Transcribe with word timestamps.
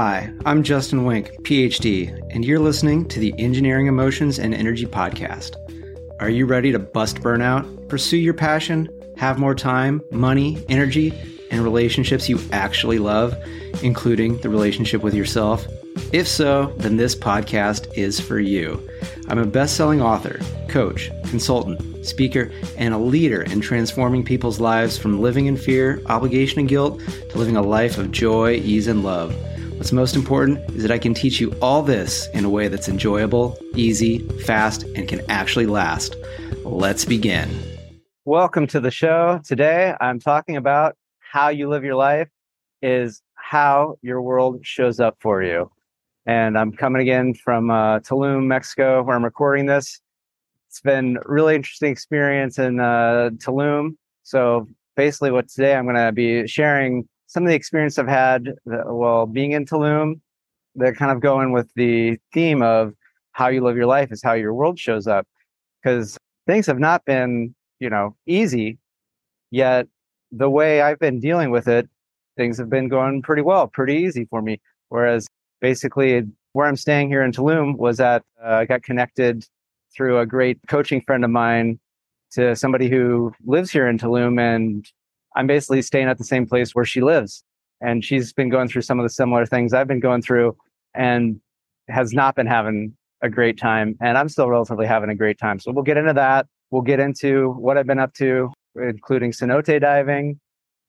Hi, 0.00 0.32
I'm 0.46 0.62
Justin 0.62 1.00
Wenck, 1.00 1.32
PhD, 1.42 2.16
and 2.32 2.44
you're 2.44 2.60
listening 2.60 3.08
to 3.08 3.18
the 3.18 3.34
Engineering 3.36 3.88
Emotions 3.88 4.38
and 4.38 4.54
Energy 4.54 4.86
Podcast. 4.86 5.56
Are 6.20 6.30
you 6.30 6.46
ready 6.46 6.70
to 6.70 6.78
bust 6.78 7.16
burnout, 7.16 7.88
pursue 7.88 8.16
your 8.16 8.32
passion, 8.32 8.88
have 9.16 9.40
more 9.40 9.56
time, 9.56 10.00
money, 10.12 10.64
energy, 10.68 11.12
and 11.50 11.64
relationships 11.64 12.28
you 12.28 12.38
actually 12.52 13.00
love, 13.00 13.34
including 13.82 14.38
the 14.38 14.48
relationship 14.48 15.02
with 15.02 15.14
yourself? 15.14 15.66
If 16.12 16.28
so, 16.28 16.72
then 16.76 16.96
this 16.96 17.16
podcast 17.16 17.92
is 17.96 18.20
for 18.20 18.38
you. 18.38 18.80
I'm 19.26 19.38
a 19.38 19.46
best 19.46 19.76
selling 19.76 20.00
author, 20.00 20.38
coach, 20.68 21.10
consultant, 21.24 22.06
speaker, 22.06 22.52
and 22.76 22.94
a 22.94 22.98
leader 22.98 23.42
in 23.42 23.60
transforming 23.60 24.24
people's 24.24 24.60
lives 24.60 24.96
from 24.96 25.20
living 25.20 25.46
in 25.46 25.56
fear, 25.56 26.00
obligation, 26.06 26.60
and 26.60 26.68
guilt 26.68 27.00
to 27.30 27.36
living 27.36 27.56
a 27.56 27.62
life 27.62 27.98
of 27.98 28.12
joy, 28.12 28.52
ease, 28.52 28.86
and 28.86 29.02
love. 29.02 29.34
What's 29.78 29.92
most 29.92 30.16
important 30.16 30.58
is 30.70 30.82
that 30.82 30.90
I 30.90 30.98
can 30.98 31.14
teach 31.14 31.38
you 31.38 31.54
all 31.62 31.82
this 31.82 32.26
in 32.34 32.44
a 32.44 32.50
way 32.50 32.66
that's 32.66 32.88
enjoyable, 32.88 33.56
easy, 33.76 34.18
fast, 34.40 34.82
and 34.96 35.06
can 35.06 35.20
actually 35.30 35.66
last. 35.66 36.16
Let's 36.64 37.04
begin. 37.04 37.48
Welcome 38.24 38.66
to 38.66 38.80
the 38.80 38.90
show. 38.90 39.40
Today, 39.44 39.94
I'm 40.00 40.18
talking 40.18 40.56
about 40.56 40.96
how 41.20 41.50
you 41.50 41.68
live 41.68 41.84
your 41.84 41.94
life 41.94 42.28
is 42.82 43.22
how 43.36 43.94
your 44.02 44.20
world 44.20 44.58
shows 44.62 44.98
up 44.98 45.16
for 45.20 45.44
you. 45.44 45.70
And 46.26 46.58
I'm 46.58 46.72
coming 46.72 47.00
again 47.00 47.32
from 47.32 47.70
uh, 47.70 48.00
Tulum, 48.00 48.46
Mexico, 48.46 49.04
where 49.04 49.14
I'm 49.14 49.24
recording 49.24 49.66
this. 49.66 50.00
It's 50.68 50.80
been 50.80 51.18
really 51.24 51.54
interesting 51.54 51.92
experience 51.92 52.58
in 52.58 52.80
uh, 52.80 53.30
Tulum. 53.34 53.96
So 54.24 54.66
basically, 54.96 55.30
what 55.30 55.48
today 55.48 55.76
I'm 55.76 55.84
going 55.84 55.94
to 55.94 56.10
be 56.10 56.48
sharing 56.48 57.08
some 57.28 57.44
of 57.44 57.48
the 57.48 57.54
experience 57.54 57.98
I've 57.98 58.08
had 58.08 58.54
that, 58.66 58.84
well 58.86 59.26
being 59.26 59.52
in 59.52 59.64
Tulum 59.64 60.20
that 60.74 60.96
kind 60.96 61.12
of 61.12 61.20
go 61.20 61.40
in 61.40 61.52
with 61.52 61.70
the 61.74 62.18
theme 62.32 62.62
of 62.62 62.94
how 63.32 63.48
you 63.48 63.62
live 63.62 63.76
your 63.76 63.86
life 63.86 64.10
is 64.10 64.22
how 64.22 64.32
your 64.32 64.52
world 64.52 64.78
shows 64.78 65.06
up. 65.06 65.26
Because 65.82 66.16
things 66.46 66.66
have 66.66 66.80
not 66.80 67.04
been 67.04 67.54
you 67.78 67.88
know 67.88 68.16
easy 68.26 68.78
yet 69.50 69.86
the 70.32 70.50
way 70.50 70.82
I've 70.82 70.98
been 70.98 71.20
dealing 71.20 71.50
with 71.50 71.68
it 71.68 71.88
things 72.36 72.58
have 72.58 72.68
been 72.68 72.88
going 72.88 73.22
pretty 73.22 73.42
well 73.42 73.68
pretty 73.68 73.94
easy 73.94 74.24
for 74.24 74.42
me. 74.42 74.60
Whereas 74.88 75.28
basically 75.60 76.24
where 76.52 76.66
I'm 76.66 76.76
staying 76.76 77.08
here 77.08 77.22
in 77.22 77.32
Tulum 77.32 77.76
was 77.76 77.98
that 77.98 78.24
uh, 78.42 78.54
I 78.54 78.64
got 78.64 78.82
connected 78.82 79.44
through 79.94 80.18
a 80.18 80.26
great 80.26 80.58
coaching 80.66 81.02
friend 81.02 81.24
of 81.24 81.30
mine 81.30 81.78
to 82.30 82.56
somebody 82.56 82.88
who 82.88 83.32
lives 83.44 83.70
here 83.70 83.86
in 83.86 83.98
Tulum 83.98 84.40
and 84.40 84.86
I'm 85.36 85.46
basically 85.46 85.82
staying 85.82 86.08
at 86.08 86.18
the 86.18 86.24
same 86.24 86.46
place 86.46 86.74
where 86.74 86.84
she 86.84 87.00
lives. 87.00 87.44
And 87.80 88.04
she's 88.04 88.32
been 88.32 88.48
going 88.48 88.68
through 88.68 88.82
some 88.82 88.98
of 88.98 89.04
the 89.04 89.10
similar 89.10 89.46
things 89.46 89.72
I've 89.72 89.86
been 89.86 90.00
going 90.00 90.22
through 90.22 90.56
and 90.94 91.40
has 91.88 92.12
not 92.12 92.34
been 92.34 92.46
having 92.46 92.96
a 93.22 93.28
great 93.28 93.58
time. 93.58 93.96
And 94.00 94.18
I'm 94.18 94.28
still 94.28 94.48
relatively 94.48 94.86
having 94.86 95.10
a 95.10 95.14
great 95.14 95.38
time. 95.38 95.60
So 95.60 95.70
we'll 95.70 95.84
get 95.84 95.96
into 95.96 96.12
that. 96.14 96.46
We'll 96.70 96.82
get 96.82 97.00
into 97.00 97.52
what 97.52 97.78
I've 97.78 97.86
been 97.86 97.98
up 97.98 98.14
to, 98.14 98.52
including 98.76 99.32
cenote 99.32 99.80
diving 99.80 100.40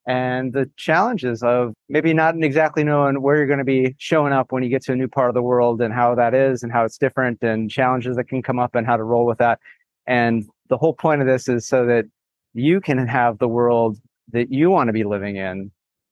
and 0.06 0.52
the 0.52 0.68
challenges 0.76 1.42
of 1.42 1.74
maybe 1.88 2.12
not 2.14 2.34
exactly 2.42 2.82
knowing 2.82 3.20
where 3.22 3.36
you're 3.36 3.46
going 3.46 3.58
to 3.58 3.64
be 3.64 3.94
showing 3.98 4.32
up 4.32 4.50
when 4.50 4.62
you 4.62 4.68
get 4.68 4.82
to 4.82 4.92
a 4.92 4.96
new 4.96 5.08
part 5.08 5.28
of 5.28 5.34
the 5.34 5.42
world 5.42 5.80
and 5.80 5.92
how 5.92 6.14
that 6.14 6.34
is 6.34 6.62
and 6.62 6.72
how 6.72 6.84
it's 6.84 6.98
different 6.98 7.42
and 7.42 7.70
challenges 7.70 8.16
that 8.16 8.24
can 8.24 8.42
come 8.42 8.58
up 8.58 8.74
and 8.74 8.86
how 8.86 8.96
to 8.96 9.04
roll 9.04 9.26
with 9.26 9.38
that. 9.38 9.58
And 10.06 10.48
the 10.68 10.78
whole 10.78 10.94
point 10.94 11.20
of 11.20 11.26
this 11.26 11.48
is 11.48 11.66
so 11.66 11.84
that 11.86 12.06
you 12.54 12.80
can 12.80 13.06
have 13.06 13.38
the 13.38 13.48
world 13.48 13.98
that 14.32 14.52
you 14.52 14.70
want 14.70 14.88
to 14.88 14.92
be 14.92 15.04
living 15.04 15.36
in. 15.36 15.70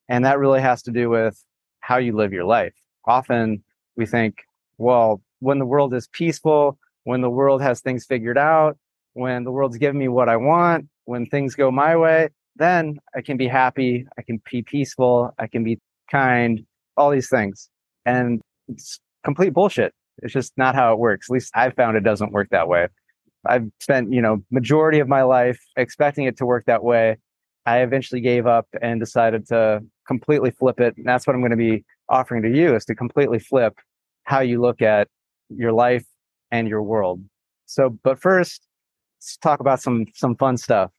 And 0.08 0.24
that 0.24 0.38
really 0.38 0.60
has 0.60 0.82
to 0.84 0.90
do 0.90 1.10
with 1.10 1.42
how 1.80 1.98
you 1.98 2.14
live 2.14 2.32
your 2.32 2.44
life. 2.44 2.74
Often 3.06 3.62
we 3.96 4.06
think, 4.06 4.36
well, 4.78 5.20
when 5.40 5.58
the 5.58 5.66
world 5.66 5.94
is 5.94 6.08
peaceful, 6.08 6.78
when 7.04 7.20
the 7.20 7.30
world 7.30 7.62
has 7.62 7.80
things 7.80 8.04
figured 8.04 8.38
out, 8.38 8.78
when 9.14 9.44
the 9.44 9.50
world's 9.50 9.78
giving 9.78 9.98
me 9.98 10.08
what 10.08 10.28
I 10.28 10.36
want, 10.36 10.86
when 11.04 11.26
things 11.26 11.54
go 11.54 11.70
my 11.70 11.96
way, 11.96 12.28
then 12.56 12.98
I 13.14 13.22
can 13.22 13.36
be 13.36 13.48
happy, 13.48 14.06
I 14.18 14.22
can 14.22 14.40
be 14.50 14.62
peaceful, 14.62 15.32
I 15.38 15.46
can 15.46 15.64
be 15.64 15.78
kind, 16.10 16.64
all 16.96 17.10
these 17.10 17.28
things. 17.28 17.68
And 18.04 18.40
it's 18.68 19.00
complete 19.24 19.52
bullshit. 19.52 19.94
It's 20.22 20.32
just 20.32 20.52
not 20.56 20.74
how 20.74 20.92
it 20.92 20.98
works. 20.98 21.30
At 21.30 21.34
least 21.34 21.52
I've 21.54 21.74
found 21.74 21.96
it 21.96 22.04
doesn't 22.04 22.32
work 22.32 22.48
that 22.50 22.68
way. 22.68 22.88
I've 23.46 23.70
spent, 23.80 24.12
you 24.12 24.20
know, 24.20 24.42
majority 24.50 24.98
of 24.98 25.08
my 25.08 25.22
life 25.22 25.60
expecting 25.76 26.24
it 26.24 26.36
to 26.38 26.46
work 26.46 26.64
that 26.66 26.82
way 26.82 27.16
I 27.68 27.82
eventually 27.82 28.22
gave 28.22 28.46
up 28.46 28.66
and 28.80 28.98
decided 28.98 29.46
to 29.48 29.82
completely 30.06 30.50
flip 30.50 30.80
it. 30.80 30.96
And 30.96 31.04
that's 31.04 31.26
what 31.26 31.34
I'm 31.34 31.42
going 31.42 31.50
to 31.50 31.56
be 31.56 31.84
offering 32.08 32.42
to 32.42 32.48
you 32.48 32.74
is 32.74 32.86
to 32.86 32.94
completely 32.94 33.38
flip 33.38 33.74
how 34.24 34.40
you 34.40 34.58
look 34.58 34.80
at 34.80 35.08
your 35.50 35.72
life 35.72 36.06
and 36.50 36.66
your 36.66 36.82
world. 36.82 37.22
So, 37.66 37.90
but 38.02 38.18
first, 38.18 38.66
let's 39.18 39.36
talk 39.36 39.60
about 39.60 39.82
some 39.82 40.06
some 40.14 40.34
fun 40.36 40.56
stuff. 40.56 40.90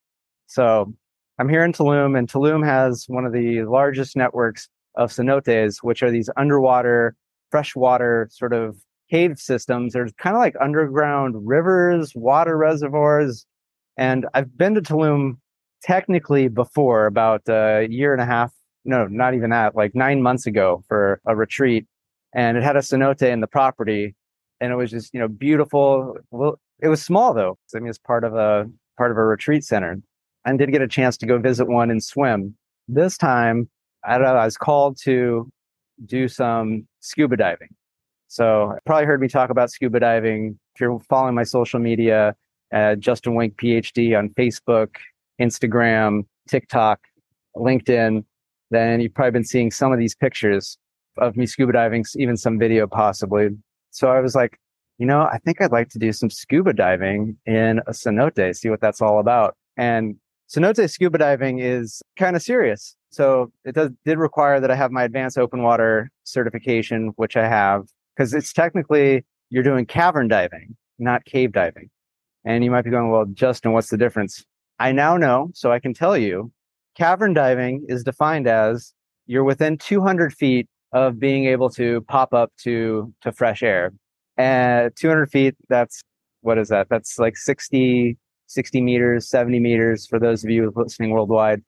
So, 0.46 0.94
I'm 1.40 1.50
here 1.50 1.64
in 1.64 1.74
Tulum, 1.74 2.16
and 2.16 2.32
Tulum 2.32 2.64
has 2.64 3.06
one 3.08 3.26
of 3.26 3.34
the 3.34 3.64
largest 3.64 4.16
networks 4.16 4.70
of 4.96 5.10
cenotes, 5.12 5.78
which 5.82 6.04
are 6.04 6.12
these 6.12 6.30
underwater, 6.38 7.16
freshwater 7.50 8.28
sort 8.32 8.54
of 8.54 8.78
cave 9.10 9.40
systems. 9.40 9.94
They're 9.94 10.10
kind 10.20 10.36
of 10.36 10.40
like 10.40 10.56
underground 10.62 11.36
rivers, 11.48 12.14
water 12.14 12.56
reservoirs. 12.58 13.48
And 13.98 14.28
I've 14.36 14.56
been 14.56 14.76
to 14.76 14.82
Tulum 14.82 15.38
technically 15.84 16.48
before 16.48 17.06
about 17.06 17.42
a 17.48 17.88
year 17.90 18.14
and 18.14 18.22
a 18.22 18.26
half 18.26 18.54
no 18.86 19.06
not 19.08 19.34
even 19.34 19.50
that 19.50 19.76
like 19.76 19.94
nine 19.96 20.22
months 20.22 20.46
ago 20.46 20.84
for 20.88 21.22
a 21.26 21.36
retreat 21.36 21.86
and 22.34 22.58
it 22.58 22.64
had 22.64 22.76
a 22.76 22.80
cenote 22.80 23.22
in 23.22 23.42
the 23.42 23.48
property 23.48 24.16
and 24.62 24.72
it 24.72 24.76
was 24.76 24.92
just 24.92 25.14
you 25.14 25.20
know 25.20 25.28
beautiful. 25.28 26.18
Well 26.32 26.60
it 26.82 26.88
was 26.88 27.02
small 27.02 27.34
though. 27.34 27.58
I 27.76 27.80
mean 27.80 27.90
it's 27.90 27.98
part 27.98 28.24
of 28.24 28.36
a 28.36 28.70
part 28.98 29.12
of 29.12 29.18
a 29.18 29.24
retreat 29.24 29.64
center. 29.64 30.02
And 30.46 30.58
did 30.58 30.72
get 30.72 30.82
a 30.82 30.88
chance 30.88 31.18
to 31.18 31.26
go 31.26 31.38
visit 31.38 31.68
one 31.68 31.92
and 31.92 32.04
swim. 32.04 32.56
This 32.88 33.18
time 33.18 33.70
i 34.06 34.18
don't 34.18 34.24
know 34.24 34.36
i 34.36 34.46
was 34.46 34.58
called 34.58 34.98
to 35.04 35.50
do 36.06 36.28
some 36.28 36.88
scuba 37.02 37.38
diving. 37.38 37.70
So 38.28 38.78
probably 38.86 39.06
heard 39.06 39.22
me 39.22 39.28
talk 39.28 39.50
about 39.50 39.72
scuba 39.72 40.00
diving. 40.00 40.58
If 40.76 40.82
you're 40.82 41.00
following 41.10 41.36
my 41.36 41.44
social 41.44 41.80
media 41.80 42.36
uh, 42.74 42.96
justin 42.96 43.34
wenck 43.34 43.56
phd 43.58 44.18
on 44.18 44.30
facebook 44.30 44.96
Instagram, 45.40 46.26
TikTok, 46.48 47.00
LinkedIn, 47.56 48.24
then 48.72 49.00
you've 49.00 49.14
probably 49.14 49.32
been 49.32 49.44
seeing 49.44 49.72
some 49.72 49.92
of 49.92 50.00
these 50.00 50.16
pictures 50.16 50.78
of 51.18 51.36
me 51.36 51.46
scuba 51.46 51.74
diving, 51.74 52.06
even 52.16 52.38
some 52.38 52.60
video 52.60 52.88
possibly. 52.88 53.50
So 53.92 54.10
I 54.10 54.20
was 54.20 54.36
like, 54.36 54.60
you 54.98 55.06
know, 55.06 55.22
I 55.22 55.40
think 55.44 55.62
I'd 55.62 55.72
like 55.72 55.90
to 55.90 56.00
do 56.00 56.12
some 56.12 56.30
scuba 56.30 56.74
diving 56.74 57.38
in 57.46 57.80
a 57.88 57.92
cenote, 57.92 58.56
see 58.56 58.70
what 58.70 58.82
that's 58.82 59.02
all 59.02 59.20
about. 59.20 59.56
And 59.78 60.16
cenote 60.54 60.90
scuba 60.90 61.18
diving 61.18 61.60
is 61.60 62.02
kind 62.18 62.36
of 62.36 62.42
serious. 62.42 62.96
So 63.12 63.52
it 63.66 63.76
does, 63.76 63.90
did 64.06 64.18
require 64.18 64.60
that 64.60 64.70
I 64.70 64.76
have 64.76 64.92
my 64.92 65.04
advanced 65.04 65.38
open 65.38 65.64
water 65.64 66.12
certification, 66.26 67.14
which 67.16 67.36
I 67.36 67.48
have, 67.48 67.86
because 68.16 68.34
it's 68.34 68.54
technically 68.54 69.26
you're 69.50 69.64
doing 69.64 69.86
cavern 69.86 70.28
diving, 70.28 70.76
not 71.00 71.26
cave 71.26 71.54
diving. 71.54 71.90
And 72.46 72.64
you 72.64 72.72
might 72.72 72.84
be 72.84 72.92
going, 72.92 73.10
well, 73.10 73.26
Justin, 73.26 73.72
what's 73.72 73.90
the 73.90 73.98
difference? 73.98 74.46
I 74.80 74.92
now 74.92 75.18
know, 75.18 75.52
so 75.54 75.72
I 75.72 75.80
can 75.80 75.94
tell 75.94 76.18
you, 76.18 76.52
cavern 76.96 77.34
diving 77.34 77.86
is 77.90 78.04
defined 78.04 78.48
as 78.48 78.94
you're 79.28 79.44
within 79.44 79.78
200 79.78 80.34
feet 80.34 80.68
of 80.92 81.20
being 81.20 81.46
able 81.46 81.70
to 81.72 82.02
pop 82.02 82.34
up 82.34 82.52
to 82.64 83.14
to 83.22 83.32
fresh 83.32 83.62
air. 83.62 83.92
And 84.38 84.96
200 84.96 85.30
feet, 85.30 85.56
that's 85.68 86.02
what 86.42 86.58
is 86.58 86.70
that? 86.70 86.88
That's 86.90 87.20
like 87.20 87.38
60 87.38 88.18
60 88.48 88.82
meters, 88.82 89.30
70 89.30 89.60
meters 89.60 90.08
for 90.08 90.20
those 90.20 90.44
of 90.44 90.50
you 90.50 90.74
listening 90.76 91.12
worldwide, 91.12 91.62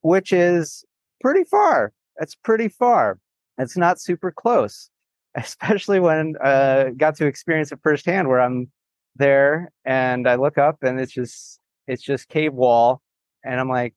which 0.00 0.32
is 0.32 0.84
pretty 1.20 1.44
far. 1.44 1.92
It's 2.16 2.34
pretty 2.34 2.68
far. 2.68 3.18
It's 3.58 3.76
not 3.76 4.00
super 4.00 4.32
close, 4.32 4.90
especially 5.34 6.00
when 6.00 6.34
uh, 6.42 6.90
got 6.96 7.16
to 7.16 7.26
experience 7.26 7.72
it 7.72 7.80
firsthand 7.82 8.28
where 8.28 8.40
I'm 8.40 8.70
there 9.16 9.70
and 9.84 10.28
I 10.28 10.36
look 10.36 10.58
up 10.58 10.78
and 10.82 10.98
it's 10.98 11.12
just 11.12 11.60
it's 11.86 12.02
just 12.02 12.28
cave 12.28 12.54
wall. 12.54 13.02
And 13.44 13.60
I'm 13.60 13.68
like, 13.68 13.94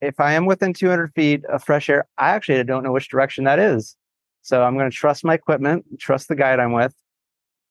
if 0.00 0.18
I 0.20 0.32
am 0.32 0.46
within 0.46 0.74
200 0.74 1.14
feet 1.14 1.44
of 1.46 1.64
fresh 1.64 1.88
air, 1.88 2.06
I 2.18 2.30
actually 2.30 2.62
don't 2.64 2.82
know 2.82 2.92
which 2.92 3.08
direction 3.08 3.44
that 3.44 3.58
is. 3.58 3.96
So 4.42 4.62
I'm 4.62 4.76
going 4.76 4.90
to 4.90 4.96
trust 4.96 5.24
my 5.24 5.34
equipment, 5.34 5.84
trust 6.00 6.28
the 6.28 6.34
guide 6.34 6.58
I'm 6.58 6.72
with. 6.72 6.94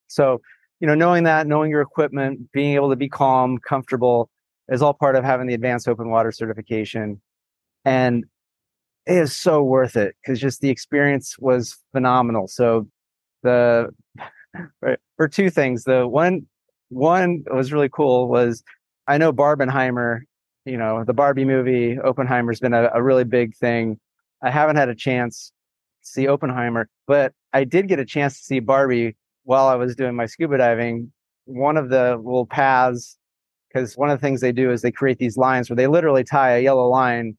So, 0.07 0.41
you 0.79 0.87
know, 0.87 0.95
knowing 0.95 1.25
that, 1.25 1.45
knowing 1.45 1.69
your 1.69 1.81
equipment, 1.81 2.51
being 2.51 2.75
able 2.75 2.89
to 2.89 2.95
be 2.95 3.09
calm, 3.09 3.57
comfortable 3.57 4.29
is 4.69 4.81
all 4.81 4.93
part 4.93 5.15
of 5.15 5.23
having 5.23 5.47
the 5.47 5.53
advanced 5.53 5.87
open 5.87 6.09
water 6.09 6.31
certification. 6.31 7.21
And 7.83 8.25
it 9.05 9.17
is 9.17 9.35
so 9.35 9.63
worth 9.63 9.97
it 9.97 10.15
because 10.21 10.39
just 10.39 10.61
the 10.61 10.69
experience 10.69 11.37
was 11.39 11.77
phenomenal. 11.91 12.47
So 12.47 12.87
the 13.43 13.89
for 15.17 15.27
two 15.27 15.49
things, 15.49 15.83
the 15.83 16.07
one 16.07 16.47
one 16.89 17.43
was 17.51 17.71
really 17.73 17.89
cool 17.89 18.27
was 18.27 18.63
I 19.11 19.17
know 19.17 19.33
Barbenheimer, 19.33 20.21
you 20.63 20.77
know, 20.77 21.03
the 21.03 21.13
Barbie 21.13 21.43
movie, 21.43 21.99
Oppenheimer's 21.99 22.61
been 22.61 22.73
a, 22.73 22.89
a 22.93 23.03
really 23.03 23.25
big 23.25 23.53
thing. 23.57 23.99
I 24.41 24.49
haven't 24.49 24.77
had 24.77 24.87
a 24.87 24.95
chance 24.95 25.51
to 26.03 26.09
see 26.09 26.27
Oppenheimer, 26.29 26.87
but 27.07 27.33
I 27.51 27.65
did 27.65 27.89
get 27.89 27.99
a 27.99 28.05
chance 28.05 28.37
to 28.37 28.43
see 28.45 28.61
Barbie 28.61 29.17
while 29.43 29.67
I 29.67 29.75
was 29.75 29.97
doing 29.97 30.15
my 30.15 30.27
scuba 30.27 30.57
diving. 30.57 31.11
One 31.43 31.75
of 31.75 31.89
the 31.89 32.15
little 32.23 32.45
paths, 32.45 33.17
because 33.67 33.97
one 33.97 34.09
of 34.09 34.17
the 34.17 34.25
things 34.25 34.39
they 34.39 34.53
do 34.53 34.71
is 34.71 34.81
they 34.81 34.93
create 34.93 35.17
these 35.17 35.35
lines 35.35 35.69
where 35.69 35.75
they 35.75 35.87
literally 35.87 36.23
tie 36.23 36.51
a 36.51 36.61
yellow 36.61 36.87
line 36.87 37.35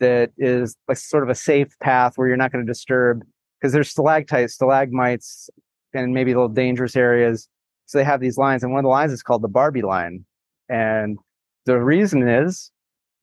that 0.00 0.30
is 0.38 0.74
like 0.88 0.96
sort 0.96 1.24
of 1.24 1.28
a 1.28 1.34
safe 1.34 1.78
path 1.80 2.14
where 2.16 2.26
you're 2.26 2.38
not 2.38 2.52
going 2.52 2.64
to 2.64 2.72
disturb 2.72 3.20
because 3.60 3.74
there's 3.74 3.90
stalactites, 3.90 4.54
stalagmites, 4.54 5.50
and 5.92 6.14
maybe 6.14 6.32
little 6.32 6.48
dangerous 6.48 6.96
areas. 6.96 7.50
So 7.84 7.98
they 7.98 8.04
have 8.04 8.20
these 8.20 8.38
lines, 8.38 8.62
and 8.62 8.72
one 8.72 8.78
of 8.78 8.84
the 8.84 8.88
lines 8.88 9.12
is 9.12 9.22
called 9.22 9.42
the 9.42 9.48
Barbie 9.48 9.82
line. 9.82 10.24
And 10.72 11.18
the 11.66 11.78
reason 11.78 12.26
is 12.26 12.70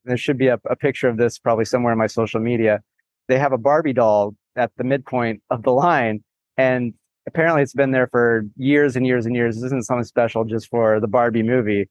there 0.06 0.16
should 0.16 0.38
be 0.38 0.48
a, 0.48 0.60
a 0.70 0.76
picture 0.76 1.10
of 1.10 1.18
this 1.18 1.40
probably 1.40 1.66
somewhere 1.66 1.92
in 1.92 2.00
my 2.00 2.08
social 2.08 2.40
media. 2.40 2.82
They 3.28 3.40
have 3.40 3.52
a 3.52 3.58
Barbie 3.58 3.94
doll 3.94 4.36
at 4.56 4.72
the 4.78 4.84
midpoint 4.84 5.42
of 5.50 5.64
the 5.64 5.72
line, 5.72 6.24
and 6.58 6.94
apparently 7.28 7.64
it's 7.64 7.74
been 7.74 7.92
there 7.92 8.08
for 8.08 8.44
years 8.56 8.96
and 8.96 9.06
years 9.06 9.26
and 9.26 9.36
years. 9.36 9.56
This 9.56 9.66
isn't 9.66 9.86
something 9.86 10.04
special 10.04 10.46
just 10.46 10.70
for 10.70 11.00
the 11.00 11.08
Barbie 11.08 11.44
movie, 11.44 11.90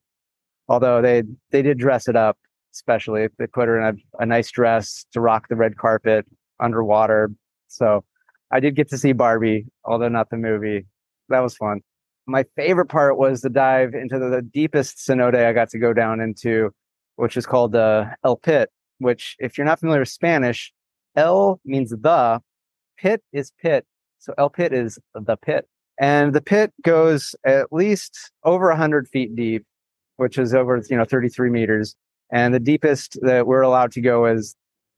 although 0.68 1.02
they 1.02 1.24
they 1.50 1.62
did 1.62 1.78
dress 1.78 2.08
it 2.08 2.16
up 2.16 2.38
especially. 2.74 3.26
They 3.38 3.46
put 3.46 3.68
her 3.68 3.80
in 3.80 3.96
a, 4.18 4.22
a 4.22 4.26
nice 4.26 4.50
dress 4.50 5.04
to 5.12 5.20
rock 5.20 5.48
the 5.48 5.56
red 5.56 5.76
carpet 5.76 6.26
underwater. 6.60 7.30
So 7.68 8.04
I 8.50 8.60
did 8.60 8.76
get 8.76 8.88
to 8.90 8.98
see 8.98 9.12
Barbie, 9.12 9.66
although 9.84 10.08
not 10.08 10.30
the 10.30 10.36
movie. 10.36 10.86
That 11.28 11.40
was 11.40 11.56
fun. 11.56 11.80
My 12.28 12.44
favorite 12.56 12.86
part 12.86 13.16
was 13.16 13.40
the 13.40 13.48
dive 13.48 13.94
into 13.94 14.18
the, 14.18 14.28
the 14.28 14.42
deepest 14.42 14.98
cenote 14.98 15.34
I 15.34 15.52
got 15.54 15.70
to 15.70 15.78
go 15.78 15.94
down 15.94 16.20
into, 16.20 16.70
which 17.16 17.38
is 17.38 17.46
called 17.46 17.72
the 17.72 18.14
El 18.22 18.36
Pit, 18.36 18.68
which, 18.98 19.34
if 19.38 19.56
you're 19.56 19.64
not 19.64 19.80
familiar 19.80 20.00
with 20.00 20.10
Spanish, 20.10 20.70
El 21.16 21.58
means 21.64 21.90
the, 21.90 22.40
pit 22.98 23.22
is 23.32 23.50
pit. 23.62 23.86
So 24.18 24.34
El 24.36 24.50
Pit 24.50 24.74
is 24.74 24.98
the 25.14 25.36
pit. 25.36 25.66
And 25.98 26.34
the 26.34 26.42
pit 26.42 26.72
goes 26.82 27.34
at 27.46 27.72
least 27.72 28.30
over 28.44 28.68
100 28.68 29.08
feet 29.08 29.34
deep, 29.34 29.64
which 30.16 30.36
is 30.36 30.54
over, 30.54 30.82
you 30.90 30.96
know, 30.96 31.06
33 31.06 31.48
meters. 31.48 31.96
And 32.30 32.52
the 32.52 32.60
deepest 32.60 33.18
that 33.22 33.46
we're 33.46 33.62
allowed 33.62 33.92
to 33.92 34.00
go 34.00 34.26
is, 34.26 34.54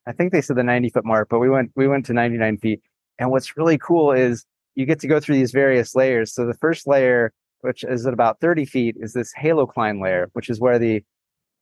I 0.07 0.13
think 0.13 0.33
they 0.33 0.41
said 0.41 0.57
the 0.57 0.65
90 0.65 0.91
foot 0.91 1.05
mark, 1.05 1.29
but 1.31 1.39
we 1.39 1.49
went, 1.49 1.71
we 1.77 1.87
went 1.87 2.07
to 2.07 2.13
99 2.13 2.59
feet. 2.59 2.81
And 3.19 3.31
what's 3.31 3.57
really 3.57 3.79
cool 3.79 4.13
is 4.13 4.45
you 4.81 4.87
get 4.87 4.99
to 5.01 5.07
go 5.07 5.21
through 5.21 5.37
these 5.37 5.53
various 5.53 5.95
layers. 5.95 6.33
So 6.33 6.47
the 6.47 6.55
first 6.55 6.87
layer, 6.87 7.33
which 7.61 7.85
is 7.85 8.07
at 8.07 8.15
about 8.15 8.41
30 8.41 8.65
feet, 8.65 8.97
is 8.99 9.13
this 9.13 9.33
halocline 9.39 10.03
layer, 10.03 10.31
which 10.33 10.49
is 10.49 10.59
where 10.59 10.79
the 10.79 11.05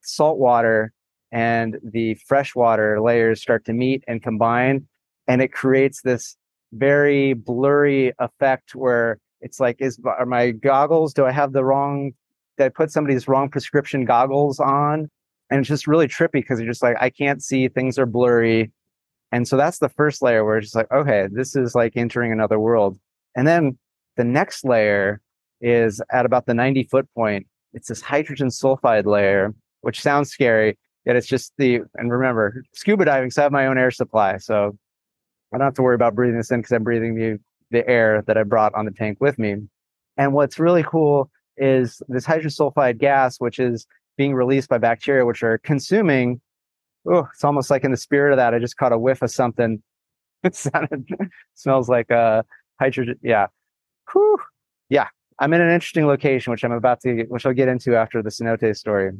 salt 0.02 0.38
water 0.38 0.92
and 1.32 1.78
the 1.82 2.14
freshwater 2.26 3.00
layers 3.00 3.42
start 3.42 3.64
to 3.66 3.72
meet 3.72 4.04
and 4.06 4.22
combine. 4.22 4.86
And 5.26 5.42
it 5.42 5.52
creates 5.52 6.00
this 6.02 6.36
very 6.72 7.32
blurry 7.34 8.12
effect 8.20 8.74
where 8.74 9.18
it's 9.40 9.58
like, 9.58 9.76
is 9.80 9.98
are 10.04 10.24
my 10.26 10.52
goggles? 10.52 11.12
Do 11.12 11.26
I 11.26 11.32
have 11.32 11.52
the 11.52 11.64
wrong? 11.64 12.12
Did 12.56 12.64
I 12.64 12.68
put 12.68 12.90
somebody's 12.90 13.28
wrong 13.28 13.48
prescription 13.48 14.04
goggles 14.04 14.60
on? 14.60 15.10
And 15.50 15.60
it's 15.60 15.68
just 15.68 15.86
really 15.86 16.08
trippy 16.08 16.32
because 16.32 16.60
you're 16.60 16.70
just 16.70 16.82
like, 16.82 16.96
I 17.00 17.10
can't 17.10 17.42
see. 17.42 17.68
Things 17.68 17.98
are 17.98 18.06
blurry. 18.06 18.70
And 19.32 19.46
so 19.46 19.56
that's 19.56 19.78
the 19.78 19.88
first 19.88 20.22
layer 20.22 20.44
where 20.44 20.58
it's 20.58 20.68
just 20.68 20.76
like, 20.76 20.90
okay, 20.90 21.28
this 21.30 21.54
is 21.54 21.74
like 21.74 21.92
entering 21.96 22.32
another 22.32 22.58
world. 22.58 22.98
And 23.38 23.46
then 23.46 23.78
the 24.16 24.24
next 24.24 24.64
layer 24.64 25.20
is 25.60 26.02
at 26.10 26.26
about 26.26 26.46
the 26.46 26.54
90 26.54 26.82
foot 26.90 27.08
point. 27.14 27.46
It's 27.72 27.86
this 27.86 28.00
hydrogen 28.00 28.48
sulfide 28.48 29.06
layer, 29.06 29.54
which 29.82 30.00
sounds 30.00 30.30
scary, 30.30 30.76
yet 31.06 31.14
it's 31.14 31.28
just 31.28 31.52
the, 31.56 31.82
and 31.94 32.10
remember, 32.10 32.64
scuba 32.74 33.04
diving, 33.04 33.30
so 33.30 33.42
I 33.42 33.44
have 33.44 33.52
my 33.52 33.68
own 33.68 33.78
air 33.78 33.92
supply. 33.92 34.38
So 34.38 34.76
I 35.54 35.58
don't 35.58 35.66
have 35.66 35.74
to 35.74 35.82
worry 35.82 35.94
about 35.94 36.16
breathing 36.16 36.36
this 36.36 36.50
in 36.50 36.58
because 36.58 36.72
I'm 36.72 36.82
breathing 36.82 37.14
the, 37.14 37.38
the 37.70 37.88
air 37.88 38.24
that 38.26 38.36
I 38.36 38.42
brought 38.42 38.74
on 38.74 38.86
the 38.86 38.90
tank 38.90 39.18
with 39.20 39.38
me. 39.38 39.54
And 40.16 40.32
what's 40.32 40.58
really 40.58 40.82
cool 40.82 41.30
is 41.56 42.02
this 42.08 42.26
hydrogen 42.26 42.50
sulfide 42.50 42.98
gas, 42.98 43.36
which 43.38 43.60
is 43.60 43.86
being 44.16 44.34
released 44.34 44.68
by 44.68 44.78
bacteria, 44.78 45.24
which 45.24 45.44
are 45.44 45.58
consuming 45.58 46.40
oh, 47.06 47.28
it's 47.32 47.44
almost 47.44 47.70
like 47.70 47.84
in 47.84 47.92
the 47.92 47.96
spirit 47.96 48.32
of 48.32 48.36
that, 48.38 48.52
I 48.52 48.58
just 48.58 48.76
caught 48.76 48.92
a 48.92 48.98
whiff 48.98 49.22
of 49.22 49.30
something. 49.30 49.80
It 50.44 50.54
sounded 50.54 51.08
smells 51.54 51.88
like 51.88 52.12
uh 52.12 52.44
hydrogen. 52.78 53.16
Yeah. 53.22 53.46
Whew. 54.12 54.38
Yeah. 54.88 55.08
I'm 55.38 55.52
in 55.52 55.60
an 55.60 55.70
interesting 55.70 56.06
location, 56.06 56.50
which 56.50 56.64
I'm 56.64 56.72
about 56.72 57.00
to 57.02 57.24
which 57.28 57.46
I'll 57.46 57.52
get 57.52 57.68
into 57.68 57.96
after 57.96 58.22
the 58.22 58.30
cenote 58.30 58.76
story. 58.76 59.12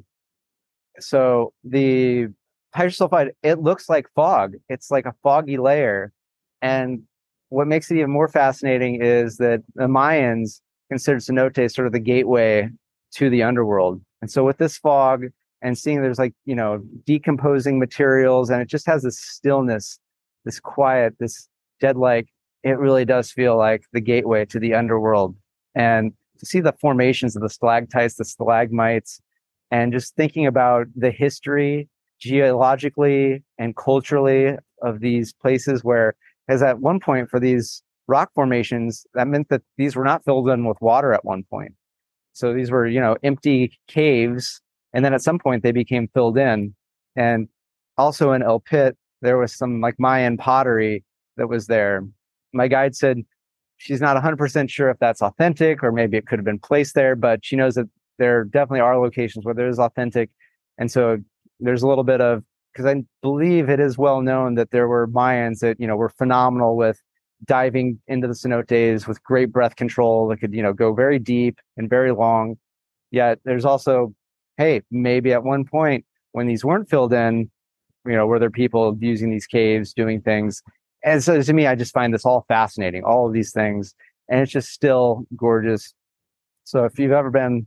So 0.99 1.53
the 1.63 2.29
hydrogen 2.75 3.09
sulfide, 3.09 3.31
it 3.43 3.61
looks 3.61 3.89
like 3.89 4.07
fog. 4.15 4.55
It's 4.69 4.91
like 4.91 5.07
a 5.07 5.15
foggy 5.23 5.59
layer. 5.59 6.13
And 6.61 7.03
what 7.51 7.69
makes 7.69 7.91
it 7.91 7.99
even 7.99 8.11
more 8.11 8.29
fascinating 8.29 9.01
is 9.01 9.37
that 9.37 9.63
the 9.75 9.85
Mayans 9.85 10.61
considered 10.91 11.21
cenote 11.21 11.71
sort 11.71 11.87
of 11.87 11.93
the 11.93 12.01
gateway 12.01 12.69
to 13.15 13.31
the 13.31 13.45
underworld. 13.45 14.03
And 14.21 14.31
so 14.31 14.45
with 14.45 14.59
this 14.59 14.77
fog, 14.77 15.27
and 15.63 15.77
seeing 15.77 16.03
there's 16.03 16.19
like 16.19 16.35
you 16.45 16.55
know 16.55 16.83
decomposing 17.07 17.79
materials 17.79 18.51
and 18.51 18.61
it 18.61 18.69
just 18.69 18.87
has 18.87 19.03
this 19.03 19.19
stillness 19.19 19.99
this 20.45 20.61
quiet 20.61 21.15
this 21.19 21.49
dead 21.81 21.97
like 21.97 22.29
it 22.63 22.79
really 22.79 23.05
does 23.05 23.31
feel 23.31 23.57
like 23.57 23.85
the 23.93 24.01
gateway 24.01 24.45
to 24.45 24.59
the 24.59 24.75
underworld 24.75 25.37
and 25.75 26.13
to 26.39 26.47
see 26.47 26.61
the 26.61 26.75
formations 26.81 27.37
of 27.37 27.43
the 27.43 27.49
stalactites 27.49 28.15
the 28.15 28.25
stalagmites 28.25 29.21
and 29.71 29.93
just 29.93 30.15
thinking 30.17 30.47
about 30.47 30.87
the 30.95 31.11
history 31.11 31.89
geologically 32.21 33.43
and 33.59 33.77
culturally 33.77 34.57
of 34.83 35.01
these 35.01 35.33
places 35.33 35.85
where 35.85 36.15
as 36.49 36.63
at 36.63 36.81
one 36.81 36.99
point 37.01 37.29
for 37.29 37.39
these 37.39 37.83
rock 38.07 38.31
formations 38.35 39.07
that 39.15 39.29
meant 39.29 39.49
that 39.51 39.63
these 39.77 39.95
were 39.95 40.05
not 40.05 40.25
filled 40.25 40.49
in 40.49 40.65
with 40.65 40.81
water 40.81 41.13
at 41.13 41.25
one 41.25 41.45
point 41.51 41.75
so 42.33 42.53
these 42.53 42.71
were 42.71 42.87
you 42.87 43.01
know 43.01 43.17
empty 43.23 43.79
caves 43.87 44.61
and 44.93 45.05
then 45.05 45.15
at 45.15 45.23
some 45.23 45.39
point 45.39 45.63
they 45.63 45.73
became 45.73 46.09
filled 46.09 46.39
in. 46.39 46.75
And 47.17 47.49
also 47.97 48.33
in 48.33 48.43
El 48.43 48.61
Pit, 48.61 48.97
there 49.23 49.39
was 49.39 49.55
some 49.55 49.81
like 49.81 49.99
Mayan 49.99 50.37
pottery 50.37 51.05
that 51.37 51.49
was 51.49 51.67
there. 51.67 52.05
My 52.59 52.69
guide 52.69 52.95
said 52.95 53.23
she's 53.79 54.01
not 54.01 54.23
100% 54.23 54.69
sure 54.69 54.91
if 54.91 54.99
that's 54.99 55.23
authentic 55.23 55.83
or 55.83 55.93
maybe 55.93 56.17
it 56.17 56.27
could 56.27 56.39
have 56.39 56.45
been 56.45 56.59
placed 56.59 56.95
there, 56.95 57.17
but 57.17 57.45
she 57.45 57.57
knows 57.57 57.75
that 57.75 57.89
there 58.19 58.45
definitely 58.45 58.81
are 58.81 58.99
locations 58.99 59.45
where 59.45 59.55
there 59.55 59.69
is 59.69 59.79
authentic. 59.79 60.31
And 60.77 60.91
so 60.91 61.19
there's 61.61 61.83
a 61.83 61.89
little 61.89 62.05
bit 62.05 62.21
of, 62.21 62.43
because 62.73 62.87
I 62.87 63.03
believe 63.23 63.69
it 63.69 63.81
is 63.81 63.97
well 63.97 64.21
known 64.21 64.57
that 64.57 64.71
there 64.71 64.89
were 64.89 65.09
Mayans 65.09 65.61
that, 65.61 65.81
you 65.81 65.87
know, 65.87 65.97
were 65.97 66.11
phenomenal 66.11 66.77
with 66.77 67.01
diving 67.45 68.01
into 68.09 68.27
the 68.27 68.35
cenotes 68.35 69.07
with 69.07 69.23
great 69.23 69.53
breath 69.53 69.77
control 69.77 70.29
that 70.29 70.39
could, 70.39 70.53
you 70.53 70.63
know, 70.63 70.73
go 70.73 70.93
very 70.93 71.19
deep 71.19 71.61
and 71.77 71.89
very 71.89 72.13
long. 72.13 72.57
Yet 73.11 73.39
there's 73.45 73.65
also 73.65 74.13
hey, 74.59 74.83
maybe 74.91 75.33
at 75.33 75.45
one 75.45 75.65
point 75.65 76.05
when 76.33 76.47
these 76.47 76.65
weren't 76.65 76.91
filled 76.91 77.13
in, 77.13 77.51
you 78.05 78.13
know, 78.13 78.27
were 78.27 78.39
there 78.39 78.51
people 78.51 78.97
using 79.01 79.31
these 79.31 79.47
caves, 79.47 79.95
doing 79.95 80.21
things? 80.21 80.63
And 81.05 81.23
so 81.23 81.41
to 81.41 81.53
me, 81.53 81.67
I 81.67 81.75
just 81.75 81.95
find 81.95 82.13
this 82.13 82.25
all 82.25 82.45
fascinating, 82.49 83.05
all 83.05 83.27
of 83.27 83.33
these 83.33 83.53
things. 83.53 83.95
And 84.29 84.41
it's 84.41 84.53
just 84.53 84.71
still 84.71 85.25
gorgeous. 85.37 85.95
So 86.65 86.85
if 86.85 86.99
you've 86.99 87.13
ever 87.13 87.31
been 87.31 87.67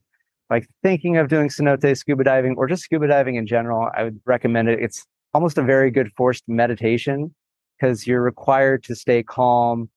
like 0.49 0.67
thinking 0.83 1.17
of 1.17 1.29
doing 1.29 1.49
cenote 1.49 1.97
scuba 1.97 2.23
diving 2.23 2.55
or 2.57 2.67
just 2.67 2.83
scuba 2.83 3.07
diving 3.07 3.35
in 3.35 3.47
general, 3.47 3.89
I 3.95 4.03
would 4.03 4.19
recommend 4.25 4.69
it. 4.69 4.79
It's 4.81 5.05
almost 5.33 5.57
a 5.57 5.63
very 5.63 5.91
good 5.91 6.11
forced 6.17 6.43
meditation 6.47 7.33
because 7.79 8.05
you're 8.05 8.21
required 8.21 8.83
to 8.83 8.95
stay 8.95 9.23
calm, 9.23 9.89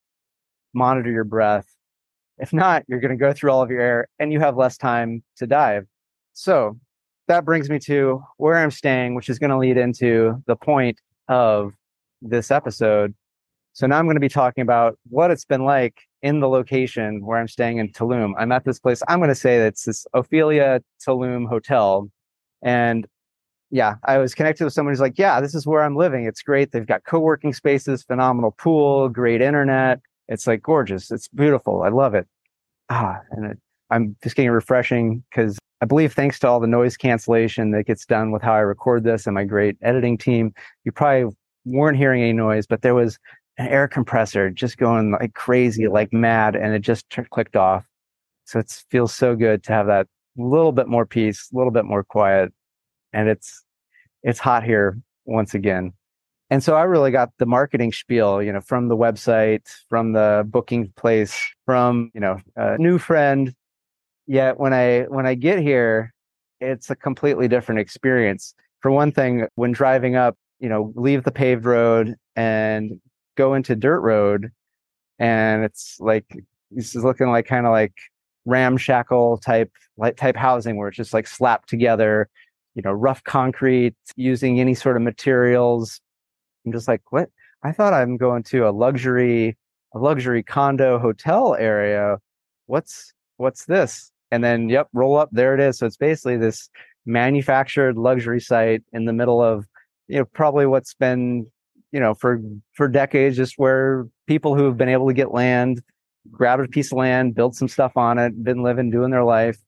monitor 0.72 1.10
your 1.10 1.24
breath. 1.24 1.66
If 2.38 2.52
not, 2.52 2.84
you're 2.88 3.00
going 3.00 3.16
to 3.16 3.22
go 3.22 3.32
through 3.32 3.50
all 3.50 3.62
of 3.62 3.70
your 3.70 3.80
air 3.80 4.08
and 4.18 4.32
you 4.32 4.40
have 4.40 4.56
less 4.56 4.76
time 4.76 5.22
to 5.36 5.46
dive. 5.46 5.86
So 6.32 6.78
that 7.28 7.44
brings 7.44 7.68
me 7.68 7.78
to 7.80 8.22
where 8.38 8.56
I'm 8.56 8.70
staying, 8.70 9.14
which 9.14 9.28
is 9.28 9.38
going 9.38 9.50
to 9.50 9.58
lead 9.58 9.76
into 9.76 10.42
the 10.46 10.56
point 10.56 11.00
of 11.28 11.74
this 12.22 12.50
episode. 12.50 13.14
So 13.74 13.88
now 13.88 13.98
I'm 13.98 14.06
going 14.06 14.16
to 14.16 14.20
be 14.20 14.28
talking 14.28 14.62
about 14.62 14.98
what 15.10 15.30
it's 15.32 15.44
been 15.44 15.64
like 15.64 16.00
in 16.22 16.38
the 16.38 16.48
location 16.48 17.26
where 17.26 17.38
I'm 17.38 17.48
staying 17.48 17.78
in 17.78 17.90
Tulum. 17.90 18.32
I'm 18.38 18.52
at 18.52 18.64
this 18.64 18.78
place. 18.78 19.02
I'm 19.08 19.18
going 19.18 19.28
to 19.28 19.34
say 19.34 19.56
it's 19.56 19.84
this 19.84 20.06
Ophelia 20.14 20.80
Tulum 21.06 21.48
Hotel. 21.48 22.08
And 22.62 23.06
yeah, 23.70 23.96
I 24.04 24.18
was 24.18 24.32
connected 24.32 24.62
with 24.64 24.72
someone 24.72 24.92
who's 24.92 25.00
like, 25.00 25.18
yeah, 25.18 25.40
this 25.40 25.56
is 25.56 25.66
where 25.66 25.82
I'm 25.82 25.96
living. 25.96 26.24
It's 26.24 26.40
great. 26.40 26.70
They've 26.70 26.86
got 26.86 27.04
co-working 27.04 27.52
spaces, 27.52 28.04
phenomenal 28.04 28.52
pool, 28.52 29.08
great 29.08 29.42
internet. 29.42 30.00
It's 30.28 30.46
like 30.46 30.62
gorgeous. 30.62 31.10
It's 31.10 31.26
beautiful. 31.26 31.82
I 31.82 31.88
love 31.88 32.14
it. 32.14 32.28
Ah, 32.90 33.18
and 33.32 33.52
it, 33.52 33.58
I'm 33.90 34.16
just 34.22 34.36
getting 34.36 34.52
refreshing 34.52 35.24
because 35.30 35.58
I 35.80 35.86
believe 35.86 36.12
thanks 36.12 36.38
to 36.38 36.48
all 36.48 36.60
the 36.60 36.68
noise 36.68 36.96
cancellation 36.96 37.72
that 37.72 37.86
gets 37.86 38.06
done 38.06 38.30
with 38.30 38.40
how 38.40 38.52
I 38.52 38.60
record 38.60 39.02
this 39.02 39.26
and 39.26 39.34
my 39.34 39.44
great 39.44 39.76
editing 39.82 40.16
team, 40.16 40.54
you 40.84 40.92
probably 40.92 41.34
weren't 41.64 41.96
hearing 41.96 42.22
any 42.22 42.32
noise, 42.32 42.66
but 42.66 42.82
there 42.82 42.94
was 42.94 43.18
an 43.58 43.68
air 43.68 43.88
compressor 43.88 44.50
just 44.50 44.78
going 44.78 45.12
like 45.12 45.34
crazy, 45.34 45.88
like 45.88 46.12
mad, 46.12 46.56
and 46.56 46.74
it 46.74 46.80
just 46.80 47.08
t- 47.10 47.22
clicked 47.30 47.56
off. 47.56 47.84
So 48.44 48.58
it 48.58 48.82
feels 48.90 49.14
so 49.14 49.36
good 49.36 49.62
to 49.64 49.72
have 49.72 49.86
that 49.86 50.06
little 50.36 50.72
bit 50.72 50.88
more 50.88 51.06
peace, 51.06 51.48
a 51.52 51.56
little 51.56 51.72
bit 51.72 51.84
more 51.84 52.04
quiet, 52.04 52.52
and 53.12 53.28
it's 53.28 53.62
it's 54.22 54.38
hot 54.38 54.64
here 54.64 54.98
once 55.24 55.54
again. 55.54 55.92
And 56.50 56.62
so 56.62 56.74
I 56.74 56.82
really 56.82 57.10
got 57.10 57.30
the 57.38 57.46
marketing 57.46 57.92
spiel, 57.92 58.42
you 58.42 58.52
know, 58.52 58.60
from 58.60 58.88
the 58.88 58.96
website, 58.96 59.66
from 59.88 60.12
the 60.12 60.44
booking 60.46 60.92
place, 60.96 61.34
from, 61.64 62.10
you 62.14 62.20
know, 62.20 62.38
a 62.56 62.76
new 62.78 62.98
friend. 62.98 63.54
Yet 64.26 64.58
when 64.58 64.72
I 64.72 65.02
when 65.08 65.26
I 65.26 65.34
get 65.34 65.58
here, 65.58 66.12
it's 66.60 66.90
a 66.90 66.96
completely 66.96 67.48
different 67.48 67.80
experience. 67.80 68.54
For 68.80 68.90
one 68.90 69.12
thing, 69.12 69.46
when 69.54 69.72
driving 69.72 70.16
up, 70.16 70.36
you 70.60 70.68
know, 70.68 70.92
leave 70.94 71.24
the 71.24 71.32
paved 71.32 71.64
road 71.64 72.14
and 72.36 73.00
go 73.36 73.54
into 73.54 73.74
dirt 73.76 74.00
road 74.00 74.50
and 75.18 75.64
it's 75.64 75.96
like 76.00 76.26
this 76.70 76.94
is 76.94 77.04
looking 77.04 77.28
like 77.28 77.46
kind 77.46 77.66
of 77.66 77.72
like 77.72 77.94
ramshackle 78.44 79.38
type 79.38 79.70
like 79.96 80.16
type 80.16 80.36
housing 80.36 80.76
where 80.76 80.88
it's 80.88 80.96
just 80.96 81.14
like 81.14 81.26
slapped 81.26 81.68
together 81.68 82.28
you 82.74 82.82
know 82.82 82.92
rough 82.92 83.22
concrete 83.24 83.94
using 84.16 84.60
any 84.60 84.74
sort 84.74 84.96
of 84.96 85.02
materials. 85.02 86.00
I'm 86.66 86.72
just 86.72 86.88
like 86.88 87.00
what? 87.10 87.30
I 87.62 87.72
thought 87.72 87.94
i'm 87.94 88.16
going 88.16 88.42
to 88.44 88.68
a 88.68 88.70
luxury 88.70 89.56
a 89.94 89.98
luxury 89.98 90.42
condo 90.42 90.98
hotel 90.98 91.54
area. 91.54 92.18
What's 92.66 93.12
what's 93.36 93.66
this? 93.66 94.10
And 94.30 94.42
then 94.42 94.68
yep 94.68 94.88
roll 94.92 95.16
up 95.16 95.30
there 95.32 95.54
it 95.54 95.60
is. 95.60 95.78
So 95.78 95.86
it's 95.86 95.96
basically 95.96 96.36
this 96.36 96.68
manufactured 97.06 97.96
luxury 97.96 98.40
site 98.40 98.82
in 98.92 99.04
the 99.04 99.12
middle 99.12 99.40
of 99.42 99.66
you 100.08 100.18
know 100.18 100.24
probably 100.24 100.66
what's 100.66 100.94
been 100.94 101.46
you 101.94 102.00
know 102.00 102.12
for 102.12 102.40
for 102.72 102.88
decades 102.88 103.36
just 103.36 103.54
where 103.56 104.06
people 104.26 104.56
who 104.56 104.64
have 104.64 104.76
been 104.76 104.88
able 104.88 105.06
to 105.06 105.14
get 105.14 105.30
land 105.30 105.80
grab 106.30 106.58
a 106.58 106.66
piece 106.66 106.90
of 106.90 106.98
land 106.98 107.36
build 107.36 107.54
some 107.54 107.68
stuff 107.68 107.96
on 107.96 108.18
it 108.18 108.42
been 108.42 108.62
living 108.62 108.90
doing 108.90 109.10
their 109.10 109.24
life. 109.24 109.58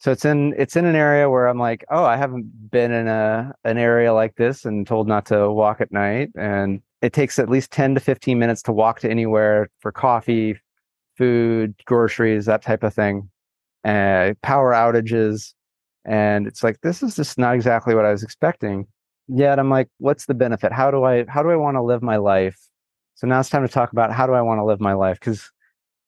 So 0.00 0.10
it's 0.10 0.24
in 0.24 0.52
it's 0.58 0.76
in 0.76 0.84
an 0.84 0.96
area 0.96 1.30
where 1.30 1.46
i'm 1.46 1.58
like 1.58 1.84
oh 1.90 2.04
i 2.04 2.16
haven't 2.16 2.70
been 2.70 2.90
in 2.92 3.06
a 3.06 3.54
an 3.64 3.78
area 3.78 4.12
like 4.12 4.34
this 4.34 4.64
and 4.64 4.86
told 4.86 5.06
not 5.06 5.26
to 5.26 5.50
walk 5.50 5.80
at 5.80 5.92
night. 5.92 6.30
And 6.36 6.82
it 7.02 7.12
takes 7.12 7.38
at 7.38 7.48
least 7.48 7.70
10 7.70 7.94
to 7.94 8.00
15 8.00 8.38
minutes 8.38 8.62
to 8.62 8.72
walk 8.72 9.00
to 9.00 9.10
anywhere 9.10 9.68
for 9.78 9.92
coffee 9.92 10.58
food 11.16 11.74
groceries 11.84 12.46
that 12.46 12.62
type 12.62 12.82
of 12.82 12.92
thing 12.94 13.30
uh, 13.84 14.34
power 14.42 14.72
outages. 14.72 15.54
And 16.04 16.46
it's 16.48 16.64
like 16.64 16.80
this 16.82 17.02
is 17.02 17.14
just 17.14 17.38
not 17.38 17.54
exactly 17.54 17.94
what 17.94 18.04
i 18.04 18.10
was 18.10 18.24
expecting 18.24 18.86
yet 19.28 19.58
i'm 19.58 19.70
like 19.70 19.88
what's 19.98 20.26
the 20.26 20.34
benefit? 20.34 20.72
How 20.72 20.90
do 20.90 21.04
i 21.04 21.24
how 21.28 21.42
do 21.42 21.50
i 21.50 21.56
want 21.56 21.76
to 21.76 21.82
live 21.82 22.02
my 22.02 22.16
life? 22.16 22.58
So 23.14 23.26
now 23.26 23.40
it's 23.40 23.48
time 23.48 23.66
to 23.66 23.72
talk 23.72 23.92
about 23.92 24.12
how 24.12 24.26
do 24.26 24.32
i 24.34 24.42
want 24.42 24.58
to 24.58 24.64
live 24.64 24.80
my 24.80 24.92
life? 24.92 25.18
Because 25.18 25.50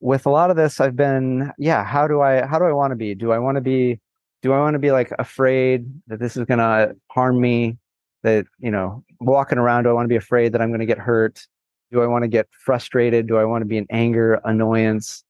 with 0.01 0.27
a 0.27 0.31
lot 0.31 0.51
of 0.51 0.57
this 0.57 0.81
i've 0.81 0.95
been 0.95 1.51
yeah 1.59 1.85
how 1.85 2.07
do 2.07 2.21
i 2.21 2.47
how 2.47 2.59
do 2.59 2.65
i 2.65 2.73
want 2.73 2.93
to 2.93 2.97
be? 2.97 3.15
Do 3.15 3.33
i 3.33 3.39
want 3.39 3.57
to 3.57 3.61
be 3.61 3.99
do 4.43 4.53
i 4.53 4.59
want 4.59 4.75
to 4.75 4.79
be 4.79 4.93
like 4.93 5.13
afraid 5.19 5.87
that 6.07 6.21
this 6.21 6.37
is 6.37 6.45
going 6.45 6.59
to 6.59 6.95
harm 7.11 7.41
me? 7.41 7.77
That 8.23 8.47
you 8.59 8.71
know 8.71 9.05
walking 9.21 9.59
around 9.59 9.85
do 9.85 9.91
i 9.91 9.93
want 9.93 10.05
to 10.05 10.09
be 10.09 10.17
afraid 10.17 10.53
that 10.53 10.61
i'm 10.61 10.69
going 10.69 10.81
to 10.81 10.87
get 10.87 10.99
hurt? 10.99 11.47
Do 11.91 12.03
i 12.03 12.07
want 12.07 12.23
to 12.23 12.29
get 12.29 12.47
frustrated? 12.53 13.27
Do 13.27 13.39
i 13.39 13.45
want 13.45 13.63
to 13.63 13.67
be 13.67 13.79
in 13.79 13.87
anger 13.91 14.41
annoyance 14.45 15.25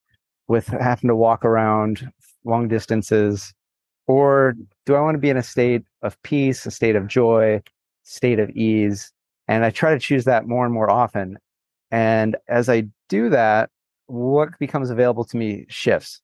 with 0.49 0.67
having 0.67 1.09
to 1.09 1.17
walk 1.17 1.45
around 1.45 2.11
long 2.45 2.69
distances? 2.69 3.53
Or 4.07 4.55
do 4.87 4.95
i 4.95 5.01
want 5.01 5.15
to 5.15 5.19
be 5.19 5.31
in 5.31 5.37
a 5.37 5.43
state 5.43 5.85
of 6.03 6.21
peace 6.23 6.65
a 6.67 6.71
state 6.71 6.97
of 6.97 7.07
joy 7.07 7.63
state 8.09 8.39
of 8.39 8.49
ease 8.51 9.13
and 9.49 9.65
i 9.65 9.71
try 9.71 9.93
to 9.93 9.99
choose 9.99 10.25
that 10.25 10.47
more 10.47 10.65
and 10.65 10.75
more 10.75 10.91
often. 10.91 11.39
And 11.91 12.37
as 12.49 12.69
i 12.69 12.85
do 13.09 13.29
that 13.31 13.71
what 14.07 14.59
becomes 14.59 14.91
available 14.91 15.25
to 15.25 15.37
me 15.37 15.67
shifts 15.69 16.21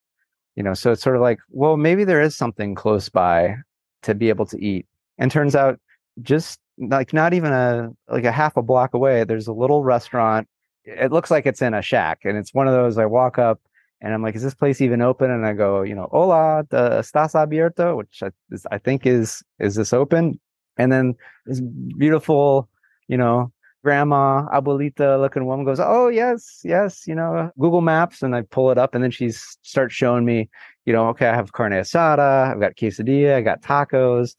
you 0.56 0.62
know 0.62 0.74
so 0.74 0.92
it's 0.92 1.02
sort 1.02 1.16
of 1.16 1.22
like 1.22 1.38
well 1.50 1.76
maybe 1.76 2.04
there 2.04 2.22
is 2.22 2.36
something 2.36 2.74
close 2.74 3.08
by 3.08 3.56
to 4.02 4.14
be 4.14 4.28
able 4.28 4.46
to 4.46 4.62
eat. 4.62 4.86
And 5.18 5.30
turns 5.30 5.54
out 5.54 5.78
just 6.22 6.58
like 6.78 7.12
not 7.12 7.34
even 7.34 7.52
a 7.52 7.90
like 8.08 8.24
a 8.24 8.32
half 8.32 8.56
a 8.56 8.62
block 8.62 8.94
away 8.94 9.24
there's 9.24 9.46
a 9.46 9.52
little 9.52 9.84
restaurant. 9.84 10.48
It 10.84 11.12
looks 11.12 11.30
like 11.30 11.46
it's 11.46 11.62
in 11.62 11.74
a 11.74 11.82
shack 11.82 12.20
and 12.24 12.36
it's 12.36 12.54
one 12.54 12.68
of 12.68 12.74
those 12.74 12.98
i 12.98 13.06
walk 13.06 13.38
up 13.38 13.60
and 14.00 14.12
i'm 14.12 14.22
like 14.22 14.36
is 14.36 14.42
this 14.42 14.54
place 14.54 14.80
even 14.80 15.00
open? 15.02 15.30
And 15.30 15.46
i 15.46 15.52
go 15.52 15.82
you 15.82 15.94
know 15.94 16.08
hola 16.10 16.64
estás 16.70 17.34
abierto 17.34 17.96
which 17.96 18.22
I, 18.22 18.30
I 18.70 18.78
think 18.78 19.06
is 19.06 19.42
is 19.58 19.74
this 19.76 19.92
open 19.92 20.40
and 20.76 20.92
then 20.92 21.14
this 21.46 21.60
beautiful 21.60 22.68
you 23.08 23.16
know 23.16 23.52
grandma, 23.84 24.48
abuelita 24.48 25.20
looking 25.20 25.44
woman 25.44 25.64
goes, 25.64 25.78
Oh, 25.78 26.08
yes, 26.08 26.62
yes, 26.64 27.06
you 27.06 27.14
know, 27.14 27.52
Google 27.60 27.82
Maps. 27.82 28.22
And 28.22 28.34
I 28.34 28.40
pull 28.42 28.70
it 28.70 28.78
up 28.78 28.94
and 28.94 29.04
then 29.04 29.10
she 29.10 29.30
starts 29.30 29.94
showing 29.94 30.24
me, 30.24 30.48
you 30.86 30.92
know, 30.92 31.08
okay, 31.08 31.28
I 31.28 31.34
have 31.34 31.52
carne 31.52 31.72
asada, 31.72 32.50
I've 32.50 32.60
got 32.60 32.76
quesadilla, 32.76 33.36
I 33.36 33.40
got 33.42 33.60
tacos, 33.60 34.34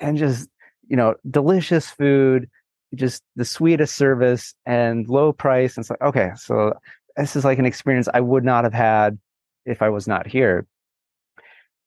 and 0.00 0.16
just, 0.16 0.48
you 0.88 0.96
know, 0.96 1.16
delicious 1.28 1.90
food, 1.90 2.48
just 2.94 3.22
the 3.34 3.44
sweetest 3.44 3.96
service 3.96 4.54
and 4.64 5.08
low 5.08 5.32
price. 5.32 5.76
And 5.76 5.82
it's 5.82 5.90
like, 5.90 6.00
okay, 6.00 6.30
so 6.36 6.72
this 7.16 7.34
is 7.34 7.44
like 7.44 7.58
an 7.58 7.66
experience 7.66 8.08
I 8.14 8.20
would 8.20 8.44
not 8.44 8.64
have 8.64 8.72
had 8.72 9.18
if 9.66 9.82
I 9.82 9.88
was 9.88 10.06
not 10.06 10.28
here. 10.28 10.64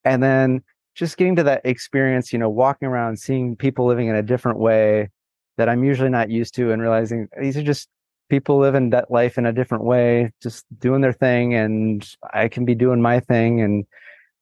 And 0.03 0.21
then 0.21 0.63
just 0.99 1.15
getting 1.15 1.37
to 1.37 1.43
that 1.43 1.61
experience, 1.63 2.33
you 2.33 2.37
know, 2.37 2.49
walking 2.49 2.87
around, 2.87 3.17
seeing 3.17 3.55
people 3.55 3.85
living 3.85 4.09
in 4.09 4.15
a 4.15 4.21
different 4.21 4.59
way, 4.59 5.09
that 5.57 5.69
I'm 5.69 5.83
usually 5.83 6.09
not 6.09 6.29
used 6.29 6.53
to 6.55 6.71
and 6.73 6.81
realizing 6.81 7.29
these 7.39 7.55
are 7.55 7.63
just 7.63 7.87
people 8.29 8.59
living 8.59 8.89
that 8.89 9.09
life 9.09 9.37
in 9.37 9.45
a 9.45 9.53
different 9.53 9.85
way, 9.85 10.33
just 10.43 10.65
doing 10.77 10.99
their 10.99 11.13
thing 11.13 11.53
and 11.53 12.05
I 12.33 12.49
can 12.49 12.65
be 12.65 12.75
doing 12.75 13.01
my 13.01 13.21
thing 13.21 13.61
and 13.61 13.85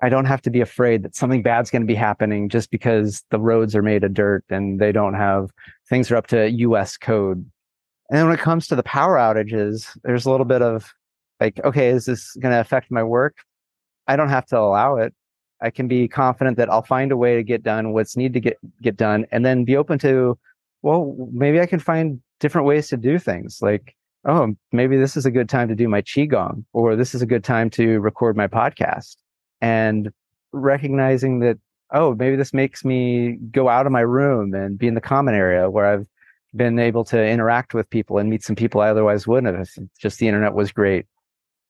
I 0.01 0.09
don't 0.09 0.25
have 0.25 0.41
to 0.43 0.49
be 0.49 0.61
afraid 0.61 1.03
that 1.03 1.15
something 1.15 1.43
bad's 1.43 1.69
going 1.69 1.83
to 1.83 1.87
be 1.87 1.95
happening 1.95 2.49
just 2.49 2.71
because 2.71 3.23
the 3.29 3.39
roads 3.39 3.75
are 3.75 3.83
made 3.83 4.03
of 4.03 4.15
dirt 4.15 4.43
and 4.49 4.79
they 4.79 4.91
don't 4.91 5.13
have 5.13 5.51
things 5.87 6.11
are 6.11 6.17
up 6.17 6.27
to 6.27 6.49
US 6.49 6.97
code. 6.97 7.45
And 8.09 8.27
when 8.27 8.35
it 8.35 8.41
comes 8.41 8.67
to 8.67 8.75
the 8.75 8.83
power 8.83 9.17
outages, 9.17 9.95
there's 10.03 10.25
a 10.25 10.31
little 10.31 10.45
bit 10.45 10.63
of 10.63 10.91
like, 11.39 11.59
okay, 11.63 11.89
is 11.89 12.05
this 12.05 12.35
going 12.39 12.53
to 12.53 12.59
affect 12.59 12.89
my 12.89 13.03
work? 13.03 13.37
I 14.07 14.15
don't 14.15 14.29
have 14.29 14.45
to 14.47 14.57
allow 14.57 14.97
it. 14.97 15.13
I 15.61 15.69
can 15.69 15.87
be 15.87 16.07
confident 16.07 16.57
that 16.57 16.69
I'll 16.69 16.83
find 16.83 17.11
a 17.11 17.17
way 17.17 17.35
to 17.35 17.43
get 17.43 17.63
done 17.63 17.93
what's 17.93 18.15
need 18.15 18.33
to 18.33 18.39
get 18.39 18.57
get 18.81 18.95
done 18.97 19.25
and 19.31 19.45
then 19.45 19.63
be 19.63 19.75
open 19.77 19.99
to 19.99 20.37
well, 20.81 21.15
maybe 21.31 21.59
I 21.59 21.65
can 21.65 21.79
find 21.79 22.21
different 22.39 22.67
ways 22.67 22.87
to 22.89 22.97
do 22.97 23.19
things. 23.19 23.59
Like, 23.61 23.95
oh, 24.25 24.55
maybe 24.71 24.97
this 24.97 25.17
is 25.17 25.25
a 25.25 25.31
good 25.31 25.49
time 25.49 25.67
to 25.69 25.75
do 25.75 25.87
my 25.87 26.01
qigong, 26.01 26.65
or 26.73 26.95
this 26.95 27.15
is 27.15 27.21
a 27.21 27.25
good 27.25 27.43
time 27.43 27.69
to 27.71 27.99
record 27.99 28.37
my 28.37 28.47
podcast. 28.47 29.17
And 29.61 30.11
recognizing 30.51 31.39
that, 31.39 31.57
oh, 31.91 32.15
maybe 32.15 32.35
this 32.35 32.53
makes 32.53 32.85
me 32.85 33.37
go 33.51 33.69
out 33.69 33.85
of 33.85 33.91
my 33.91 34.01
room 34.01 34.53
and 34.53 34.77
be 34.77 34.87
in 34.87 34.93
the 34.93 35.01
common 35.01 35.33
area 35.33 35.69
where 35.69 35.85
I've 35.85 36.07
been 36.55 36.79
able 36.79 37.03
to 37.05 37.25
interact 37.25 37.73
with 37.73 37.89
people 37.89 38.17
and 38.17 38.29
meet 38.29 38.43
some 38.43 38.55
people 38.55 38.81
I 38.81 38.89
otherwise 38.89 39.27
wouldn't 39.27 39.57
have 39.57 39.69
just 39.99 40.19
the 40.19 40.27
internet 40.27 40.53
was 40.53 40.71
great. 40.71 41.05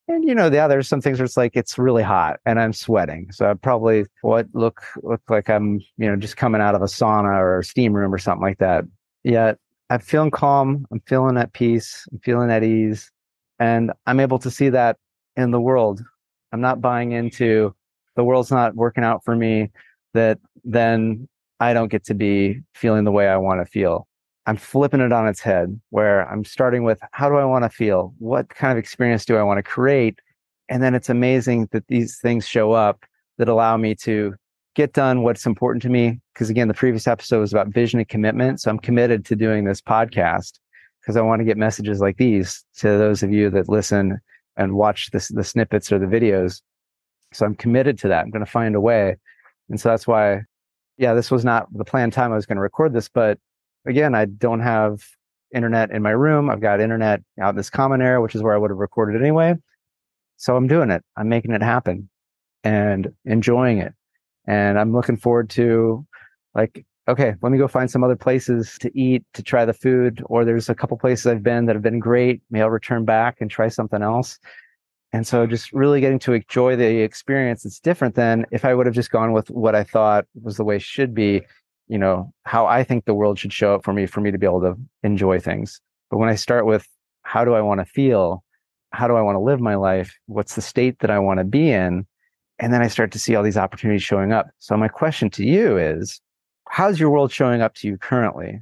And 0.08 0.24
you 0.24 0.34
know, 0.34 0.50
yeah, 0.50 0.66
there's 0.66 0.88
some 0.88 1.00
things 1.00 1.18
where 1.18 1.26
it's 1.26 1.36
like 1.36 1.54
it's 1.54 1.78
really 1.78 2.02
hot 2.02 2.40
and 2.46 2.58
I'm 2.58 2.72
sweating. 2.72 3.30
So 3.30 3.50
I 3.50 3.54
probably 3.54 4.06
what 4.22 4.46
look 4.54 4.82
look 5.02 5.20
like 5.28 5.50
I'm, 5.50 5.80
you 5.98 6.08
know, 6.08 6.16
just 6.16 6.36
coming 6.36 6.60
out 6.60 6.74
of 6.74 6.82
a 6.82 6.86
sauna 6.86 7.38
or 7.38 7.58
a 7.58 7.64
steam 7.64 7.92
room 7.92 8.12
or 8.12 8.18
something 8.18 8.42
like 8.42 8.58
that 8.58 8.84
yet 9.22 9.58
I'm 9.90 10.00
feeling 10.00 10.30
calm. 10.30 10.86
I'm 10.90 11.00
feeling 11.06 11.36
at 11.38 11.52
peace. 11.52 12.06
I'm 12.12 12.18
feeling 12.18 12.50
at 12.50 12.62
ease. 12.62 13.10
And 13.58 13.92
I'm 14.06 14.20
able 14.20 14.38
to 14.40 14.50
see 14.50 14.68
that 14.68 14.96
in 15.36 15.50
the 15.50 15.60
world. 15.60 16.02
I'm 16.52 16.60
not 16.60 16.80
buying 16.80 17.12
into 17.12 17.74
the 18.16 18.24
world's 18.24 18.50
not 18.50 18.74
working 18.74 19.04
out 19.04 19.24
for 19.24 19.36
me, 19.36 19.70
that 20.12 20.38
then 20.64 21.28
I 21.60 21.72
don't 21.72 21.88
get 21.88 22.04
to 22.06 22.14
be 22.14 22.60
feeling 22.74 23.04
the 23.04 23.12
way 23.12 23.28
I 23.28 23.36
want 23.36 23.60
to 23.60 23.64
feel. 23.64 24.08
I'm 24.48 24.56
flipping 24.56 25.00
it 25.00 25.12
on 25.12 25.28
its 25.28 25.40
head 25.40 25.78
where 25.90 26.26
I'm 26.26 26.42
starting 26.42 26.82
with 26.82 26.98
how 27.12 27.28
do 27.28 27.36
I 27.36 27.44
want 27.44 27.64
to 27.64 27.68
feel? 27.68 28.14
What 28.16 28.48
kind 28.48 28.72
of 28.72 28.78
experience 28.78 29.26
do 29.26 29.36
I 29.36 29.42
want 29.42 29.58
to 29.58 29.62
create? 29.62 30.20
And 30.70 30.82
then 30.82 30.94
it's 30.94 31.10
amazing 31.10 31.68
that 31.72 31.86
these 31.88 32.18
things 32.18 32.48
show 32.48 32.72
up 32.72 33.04
that 33.36 33.50
allow 33.50 33.76
me 33.76 33.94
to 33.96 34.36
get 34.74 34.94
done 34.94 35.22
what's 35.22 35.44
important 35.44 35.82
to 35.82 35.90
me. 35.90 36.22
Because 36.32 36.48
again, 36.48 36.66
the 36.66 36.72
previous 36.72 37.06
episode 37.06 37.40
was 37.40 37.52
about 37.52 37.68
vision 37.68 38.00
and 38.00 38.08
commitment. 38.08 38.62
So 38.62 38.70
I'm 38.70 38.78
committed 38.78 39.26
to 39.26 39.36
doing 39.36 39.64
this 39.64 39.82
podcast 39.82 40.58
because 41.02 41.18
I 41.18 41.20
want 41.20 41.40
to 41.40 41.44
get 41.44 41.58
messages 41.58 42.00
like 42.00 42.16
these 42.16 42.64
to 42.78 42.88
those 42.88 43.22
of 43.22 43.30
you 43.30 43.50
that 43.50 43.68
listen 43.68 44.18
and 44.56 44.76
watch 44.76 45.10
this, 45.10 45.28
the 45.28 45.44
snippets 45.44 45.92
or 45.92 45.98
the 45.98 46.06
videos. 46.06 46.62
So 47.34 47.44
I'm 47.44 47.54
committed 47.54 47.98
to 47.98 48.08
that. 48.08 48.24
I'm 48.24 48.30
going 48.30 48.46
to 48.46 48.50
find 48.50 48.74
a 48.74 48.80
way. 48.80 49.18
And 49.68 49.78
so 49.78 49.90
that's 49.90 50.06
why, 50.06 50.44
yeah, 50.96 51.12
this 51.12 51.30
was 51.30 51.44
not 51.44 51.66
the 51.70 51.84
planned 51.84 52.14
time 52.14 52.32
I 52.32 52.36
was 52.36 52.46
going 52.46 52.56
to 52.56 52.62
record 52.62 52.94
this. 52.94 53.10
But 53.10 53.38
again, 53.88 54.14
I 54.14 54.26
don't 54.26 54.60
have 54.60 55.02
internet 55.54 55.90
in 55.90 56.02
my 56.02 56.10
room. 56.10 56.50
I've 56.50 56.60
got 56.60 56.80
internet 56.80 57.22
out 57.40 57.50
in 57.50 57.56
this 57.56 57.70
common 57.70 58.02
area, 58.02 58.20
which 58.20 58.34
is 58.34 58.42
where 58.42 58.54
I 58.54 58.58
would 58.58 58.70
have 58.70 58.78
recorded 58.78 59.20
anyway. 59.20 59.54
So 60.36 60.56
I'm 60.56 60.68
doing 60.68 60.90
it. 60.90 61.02
I'm 61.16 61.28
making 61.28 61.52
it 61.52 61.62
happen 61.62 62.08
and 62.62 63.12
enjoying 63.24 63.78
it. 63.78 63.94
And 64.46 64.78
I'm 64.78 64.92
looking 64.92 65.16
forward 65.16 65.50
to 65.50 66.06
like, 66.54 66.84
okay, 67.08 67.34
let 67.42 67.50
me 67.50 67.58
go 67.58 67.68
find 67.68 67.90
some 67.90 68.04
other 68.04 68.16
places 68.16 68.76
to 68.80 68.98
eat, 68.98 69.24
to 69.34 69.42
try 69.42 69.64
the 69.64 69.72
food. 69.72 70.22
Or 70.26 70.44
there's 70.44 70.68
a 70.68 70.74
couple 70.74 70.96
places 70.98 71.26
I've 71.26 71.42
been 71.42 71.66
that 71.66 71.74
have 71.74 71.82
been 71.82 71.98
great. 71.98 72.42
Maybe 72.50 72.62
I'll 72.62 72.70
return 72.70 73.04
back 73.04 73.38
and 73.40 73.50
try 73.50 73.68
something 73.68 74.02
else. 74.02 74.38
And 75.12 75.26
so 75.26 75.46
just 75.46 75.72
really 75.72 76.00
getting 76.00 76.18
to 76.20 76.34
enjoy 76.34 76.76
the 76.76 77.00
experience. 77.00 77.64
It's 77.64 77.80
different 77.80 78.14
than 78.14 78.44
if 78.50 78.64
I 78.64 78.74
would 78.74 78.86
have 78.86 78.94
just 78.94 79.10
gone 79.10 79.32
with 79.32 79.50
what 79.50 79.74
I 79.74 79.82
thought 79.82 80.26
was 80.40 80.58
the 80.58 80.64
way 80.64 80.78
should 80.78 81.14
be. 81.14 81.42
You 81.88 81.98
know, 81.98 82.32
how 82.44 82.66
I 82.66 82.84
think 82.84 83.04
the 83.04 83.14
world 83.14 83.38
should 83.38 83.52
show 83.52 83.74
up 83.74 83.84
for 83.84 83.92
me 83.92 84.06
for 84.06 84.20
me 84.20 84.30
to 84.30 84.38
be 84.38 84.46
able 84.46 84.60
to 84.60 84.76
enjoy 85.02 85.40
things. 85.40 85.80
But 86.10 86.18
when 86.18 86.28
I 86.28 86.34
start 86.34 86.66
with 86.66 86.86
how 87.22 87.44
do 87.44 87.54
I 87.54 87.60
want 87.60 87.80
to 87.80 87.84
feel? 87.84 88.44
How 88.92 89.06
do 89.06 89.14
I 89.14 89.22
want 89.22 89.36
to 89.36 89.40
live 89.40 89.60
my 89.60 89.74
life? 89.74 90.14
What's 90.26 90.54
the 90.54 90.62
state 90.62 91.00
that 91.00 91.10
I 91.10 91.18
want 91.18 91.38
to 91.38 91.44
be 91.44 91.70
in? 91.70 92.06
And 92.58 92.72
then 92.72 92.82
I 92.82 92.88
start 92.88 93.12
to 93.12 93.18
see 93.18 93.34
all 93.34 93.42
these 93.42 93.56
opportunities 93.56 94.02
showing 94.02 94.32
up. 94.32 94.48
So 94.58 94.76
my 94.76 94.88
question 94.88 95.30
to 95.30 95.44
you 95.44 95.76
is, 95.76 96.20
how's 96.68 96.98
your 96.98 97.10
world 97.10 97.30
showing 97.30 97.60
up 97.60 97.74
to 97.76 97.88
you 97.88 97.98
currently? 97.98 98.60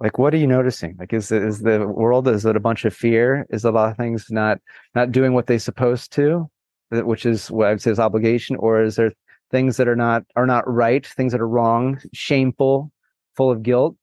Like, 0.00 0.18
what 0.18 0.34
are 0.34 0.38
you 0.38 0.46
noticing? 0.46 0.96
Like, 0.98 1.12
is 1.12 1.28
the, 1.28 1.46
is 1.46 1.60
the 1.60 1.86
world, 1.86 2.28
is 2.28 2.44
it 2.44 2.56
a 2.56 2.60
bunch 2.60 2.84
of 2.84 2.94
fear? 2.94 3.46
Is 3.50 3.64
a 3.64 3.70
lot 3.70 3.90
of 3.90 3.96
things 3.96 4.26
not, 4.30 4.58
not 4.94 5.12
doing 5.12 5.32
what 5.32 5.46
they're 5.46 5.58
supposed 5.58 6.12
to, 6.12 6.48
which 6.90 7.26
is 7.26 7.50
what 7.50 7.68
I 7.68 7.70
would 7.70 7.82
say 7.82 7.90
is 7.90 7.98
obligation? 7.98 8.56
Or 8.56 8.82
is 8.82 8.96
there 8.96 9.12
things 9.50 9.76
that 9.76 9.88
are 9.88 9.96
not, 9.96 10.24
are 10.36 10.46
not 10.46 10.68
right, 10.68 11.06
things 11.06 11.32
that 11.32 11.40
are 11.40 11.48
wrong, 11.48 12.00
shameful, 12.12 12.92
full 13.36 13.50
of 13.50 13.62
guilt? 13.62 13.96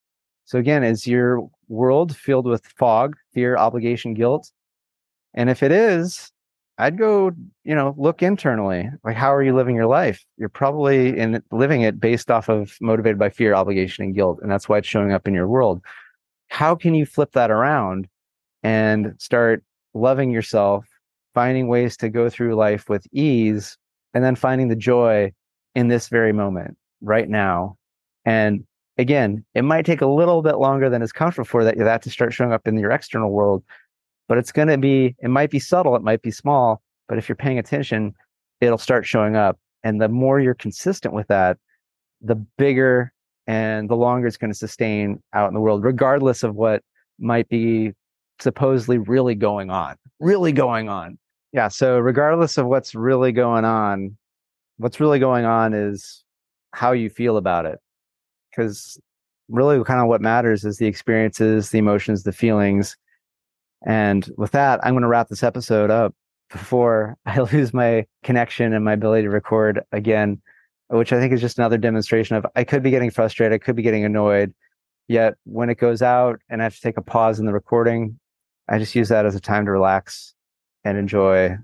So 0.46 0.60
again, 0.60 0.84
is 0.84 1.08
your 1.08 1.50
world 1.68 2.16
filled 2.16 2.46
with 2.46 2.66
fog, 2.66 3.16
fear, 3.34 3.58
obligation, 3.58 4.14
guilt? 4.14 4.52
And 5.34 5.50
if 5.50 5.64
it 5.64 5.72
is, 5.72 6.32
I'd 6.78 6.98
go, 6.98 7.32
you 7.64 7.74
know, 7.74 7.96
look 7.98 8.22
internally. 8.22 8.90
Like, 9.04 9.16
how 9.16 9.34
are 9.34 9.44
you 9.44 9.56
living 9.56 9.76
your 9.76 9.86
life? 9.86 10.26
You're 10.38 10.50
probably 10.50 11.18
in 11.18 11.42
living 11.52 11.82
it 11.82 12.00
based 12.00 12.30
off 12.30 12.50
of 12.50 12.76
motivated 12.82 13.18
by 13.18 13.30
fear, 13.30 13.54
obligation, 13.54 14.04
and 14.04 14.16
guilt. 14.16 14.40
And 14.42 14.52
that's 14.52 14.68
why 14.68 14.80
it's 14.80 14.88
showing 14.88 15.14
up 15.14 15.28
in 15.28 15.34
your 15.34 15.48
world. 15.48 15.82
How 16.50 16.76
can 16.76 16.94
you 16.94 17.06
flip 17.06 17.32
that 17.32 17.50
around 17.50 18.08
and 18.62 19.14
start 19.20 19.64
loving 19.94 20.32
yourself, 20.32 20.86
finding 21.34 21.68
ways 21.68 21.96
to 21.98 22.10
go 22.10 22.30
through 22.30 22.56
life 22.56 22.90
with 22.90 23.08
ease, 23.14 23.78
and 24.16 24.24
then 24.24 24.36
finding 24.36 24.70
the 24.70 24.76
joy 24.76 25.32
in 25.76 25.90
this 25.90 26.08
very 26.08 26.34
moment, 26.34 26.76
right 27.02 27.30
now? 27.30 27.78
And 28.26 28.66
again, 28.98 29.46
it 29.54 29.62
might 29.62 29.86
take 29.86 30.02
a 30.02 30.08
little 30.08 30.42
bit 30.42 30.56
longer 30.56 30.90
than 30.90 31.04
is 31.04 31.12
comfortable 31.12 31.46
for 31.46 31.64
that, 31.64 31.78
that 31.78 32.02
to 32.02 32.10
start 32.10 32.34
showing 32.34 32.52
up 32.52 32.68
in 32.68 32.80
your 32.80 32.92
external 32.92 33.30
world 33.30 33.64
but 34.28 34.38
it's 34.38 34.52
going 34.52 34.68
to 34.68 34.78
be 34.78 35.16
it 35.20 35.30
might 35.30 35.50
be 35.50 35.60
subtle 35.60 35.96
it 35.96 36.02
might 36.02 36.22
be 36.22 36.32
small 36.32 36.82
but 37.08 37.18
if 37.18 37.30
you're 37.30 37.36
paying 37.36 37.60
attention 37.60 38.14
it'll 38.62 38.78
start 38.78 39.06
showing 39.06 39.36
up 39.36 39.58
and 39.84 40.02
the 40.02 40.10
more 40.10 40.40
you're 40.40 40.56
consistent 40.56 41.14
with 41.14 41.28
that 41.28 41.58
the 42.22 42.36
bigger 42.58 43.12
and 43.48 43.90
the 43.90 43.96
longer 43.96 44.28
it's 44.28 44.38
going 44.38 44.52
to 44.52 44.58
sustain 44.58 45.22
out 45.34 45.48
in 45.48 45.54
the 45.54 45.60
world 45.60 45.84
regardless 45.84 46.44
of 46.44 46.56
what 46.56 46.82
might 47.20 47.48
be 47.50 47.92
supposedly 48.40 48.98
really 48.98 49.36
going 49.36 49.70
on 49.70 49.96
really 50.20 50.52
going 50.52 50.90
on 50.90 51.18
yeah 51.56 51.68
so 51.68 51.98
regardless 51.98 52.58
of 52.60 52.68
what's 52.68 52.94
really 52.94 53.32
going 53.32 53.66
on 53.66 54.16
what's 54.78 55.00
really 55.00 55.20
going 55.20 55.46
on 55.46 55.74
is 55.74 56.24
how 56.74 56.92
you 56.92 57.10
feel 57.10 57.38
about 57.38 57.66
it 57.66 57.80
because 58.52 59.00
really 59.50 59.84
kind 59.84 60.02
of 60.02 60.08
what 60.08 60.22
matters 60.22 60.64
is 60.64 60.78
the 60.78 60.86
experiences 60.86 61.72
the 61.72 61.80
emotions 61.80 62.22
the 62.24 62.32
feelings 62.32 62.96
and 63.86 64.30
with 64.38 64.52
that, 64.52 64.80
I'm 64.84 64.94
going 64.94 65.04
to 65.04 65.08
wrap 65.08 65.30
this 65.30 65.44
episode 65.44 65.92
up 65.92 66.14
before 66.52 67.18
I 67.26 67.40
lose 67.40 67.74
my 67.74 68.06
connection 68.24 68.74
and 68.74 68.86
my 68.86 68.94
ability 68.94 69.24
to 69.24 69.30
record 69.30 69.82
again, 69.92 70.42
which 70.90 71.14
I 71.14 71.20
think 71.20 71.34
is 71.34 71.42
just 71.42 71.58
another 71.58 71.78
demonstration 71.78 72.36
of 72.36 72.46
I 72.56 72.64
could 72.64 72.84
be 72.84 72.92
getting 72.92 73.12
frustrated, 73.12 73.54
I 73.54 73.64
could 73.64 73.76
be 73.76 73.84
getting 73.84 74.06
annoyed. 74.06 74.54
Yet 75.08 75.36
when 75.46 75.70
it 75.70 75.78
goes 75.78 76.02
out 76.02 76.42
and 76.50 76.62
I 76.62 76.64
have 76.64 76.76
to 76.76 76.82
take 76.82 76.98
a 76.98 77.02
pause 77.02 77.40
in 77.40 77.46
the 77.46 77.54
recording, 77.54 78.20
I 78.68 78.80
just 78.80 78.96
use 78.96 79.10
that 79.10 79.26
as 79.26 79.36
a 79.36 79.40
time 79.40 79.66
to 79.66 79.72
relax 79.72 80.34
and 80.86 80.98
enjoy 80.98 81.58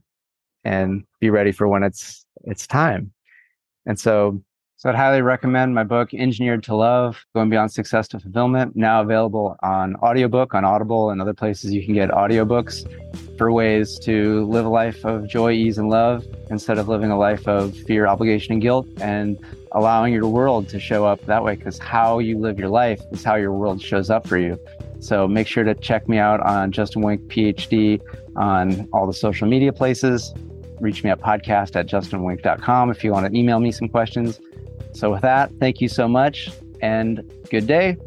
and 0.63 1.05
be 1.19 1.29
ready 1.29 1.51
for 1.51 1.67
when 1.67 1.83
it's 1.83 2.25
it's 2.43 2.67
time. 2.67 3.13
And 3.85 3.99
so 3.99 4.41
so 4.81 4.89
I'd 4.89 4.95
highly 4.95 5.21
recommend 5.21 5.75
my 5.75 5.83
book, 5.83 6.11
Engineered 6.11 6.63
to 6.63 6.75
Love, 6.75 7.23
Going 7.35 7.51
Beyond 7.51 7.71
Success 7.71 8.07
to 8.07 8.19
Fulfillment, 8.19 8.75
now 8.75 9.01
available 9.01 9.55
on 9.61 9.95
audiobook, 9.97 10.55
on 10.55 10.65
Audible, 10.65 11.11
and 11.11 11.21
other 11.21 11.35
places 11.35 11.71
you 11.71 11.85
can 11.85 11.93
get 11.93 12.09
audiobooks 12.09 12.87
for 13.37 13.51
ways 13.51 13.99
to 13.99 14.43
live 14.45 14.65
a 14.65 14.69
life 14.69 15.05
of 15.05 15.27
joy, 15.29 15.51
ease, 15.51 15.77
and 15.77 15.91
love 15.91 16.25
instead 16.49 16.79
of 16.79 16.87
living 16.87 17.11
a 17.11 17.17
life 17.17 17.47
of 17.47 17.77
fear, 17.77 18.07
obligation, 18.07 18.53
and 18.53 18.61
guilt, 18.63 18.87
and 19.01 19.37
allowing 19.73 20.13
your 20.13 20.27
world 20.27 20.67
to 20.69 20.79
show 20.79 21.05
up 21.05 21.23
that 21.27 21.43
way 21.43 21.55
because 21.55 21.77
how 21.77 22.17
you 22.17 22.39
live 22.39 22.57
your 22.57 22.69
life 22.69 23.01
is 23.11 23.23
how 23.23 23.35
your 23.35 23.53
world 23.53 23.79
shows 23.79 24.09
up 24.09 24.27
for 24.27 24.39
you. 24.39 24.59
So 25.01 25.27
make 25.27 25.47
sure 25.47 25.63
to 25.63 25.73
check 25.73 26.07
me 26.07 26.19
out 26.19 26.39
on 26.41 26.71
Justin 26.71 27.01
Wenck 27.01 27.21
PhD 27.23 27.99
on 28.35 28.87
all 28.93 29.07
the 29.07 29.13
social 29.13 29.47
media 29.47 29.73
places. 29.73 30.33
Reach 30.79 31.03
me 31.03 31.09
at 31.09 31.19
podcast 31.19 31.75
at 31.75 31.87
justinwenck.com 31.87 32.91
if 32.91 33.03
you 33.03 33.11
want 33.11 33.31
to 33.31 33.37
email 33.37 33.59
me 33.59 33.71
some 33.71 33.89
questions. 33.89 34.39
So, 34.93 35.11
with 35.11 35.21
that, 35.21 35.51
thank 35.59 35.81
you 35.81 35.87
so 35.87 36.07
much 36.07 36.49
and 36.81 37.23
good 37.49 37.67
day. 37.67 37.97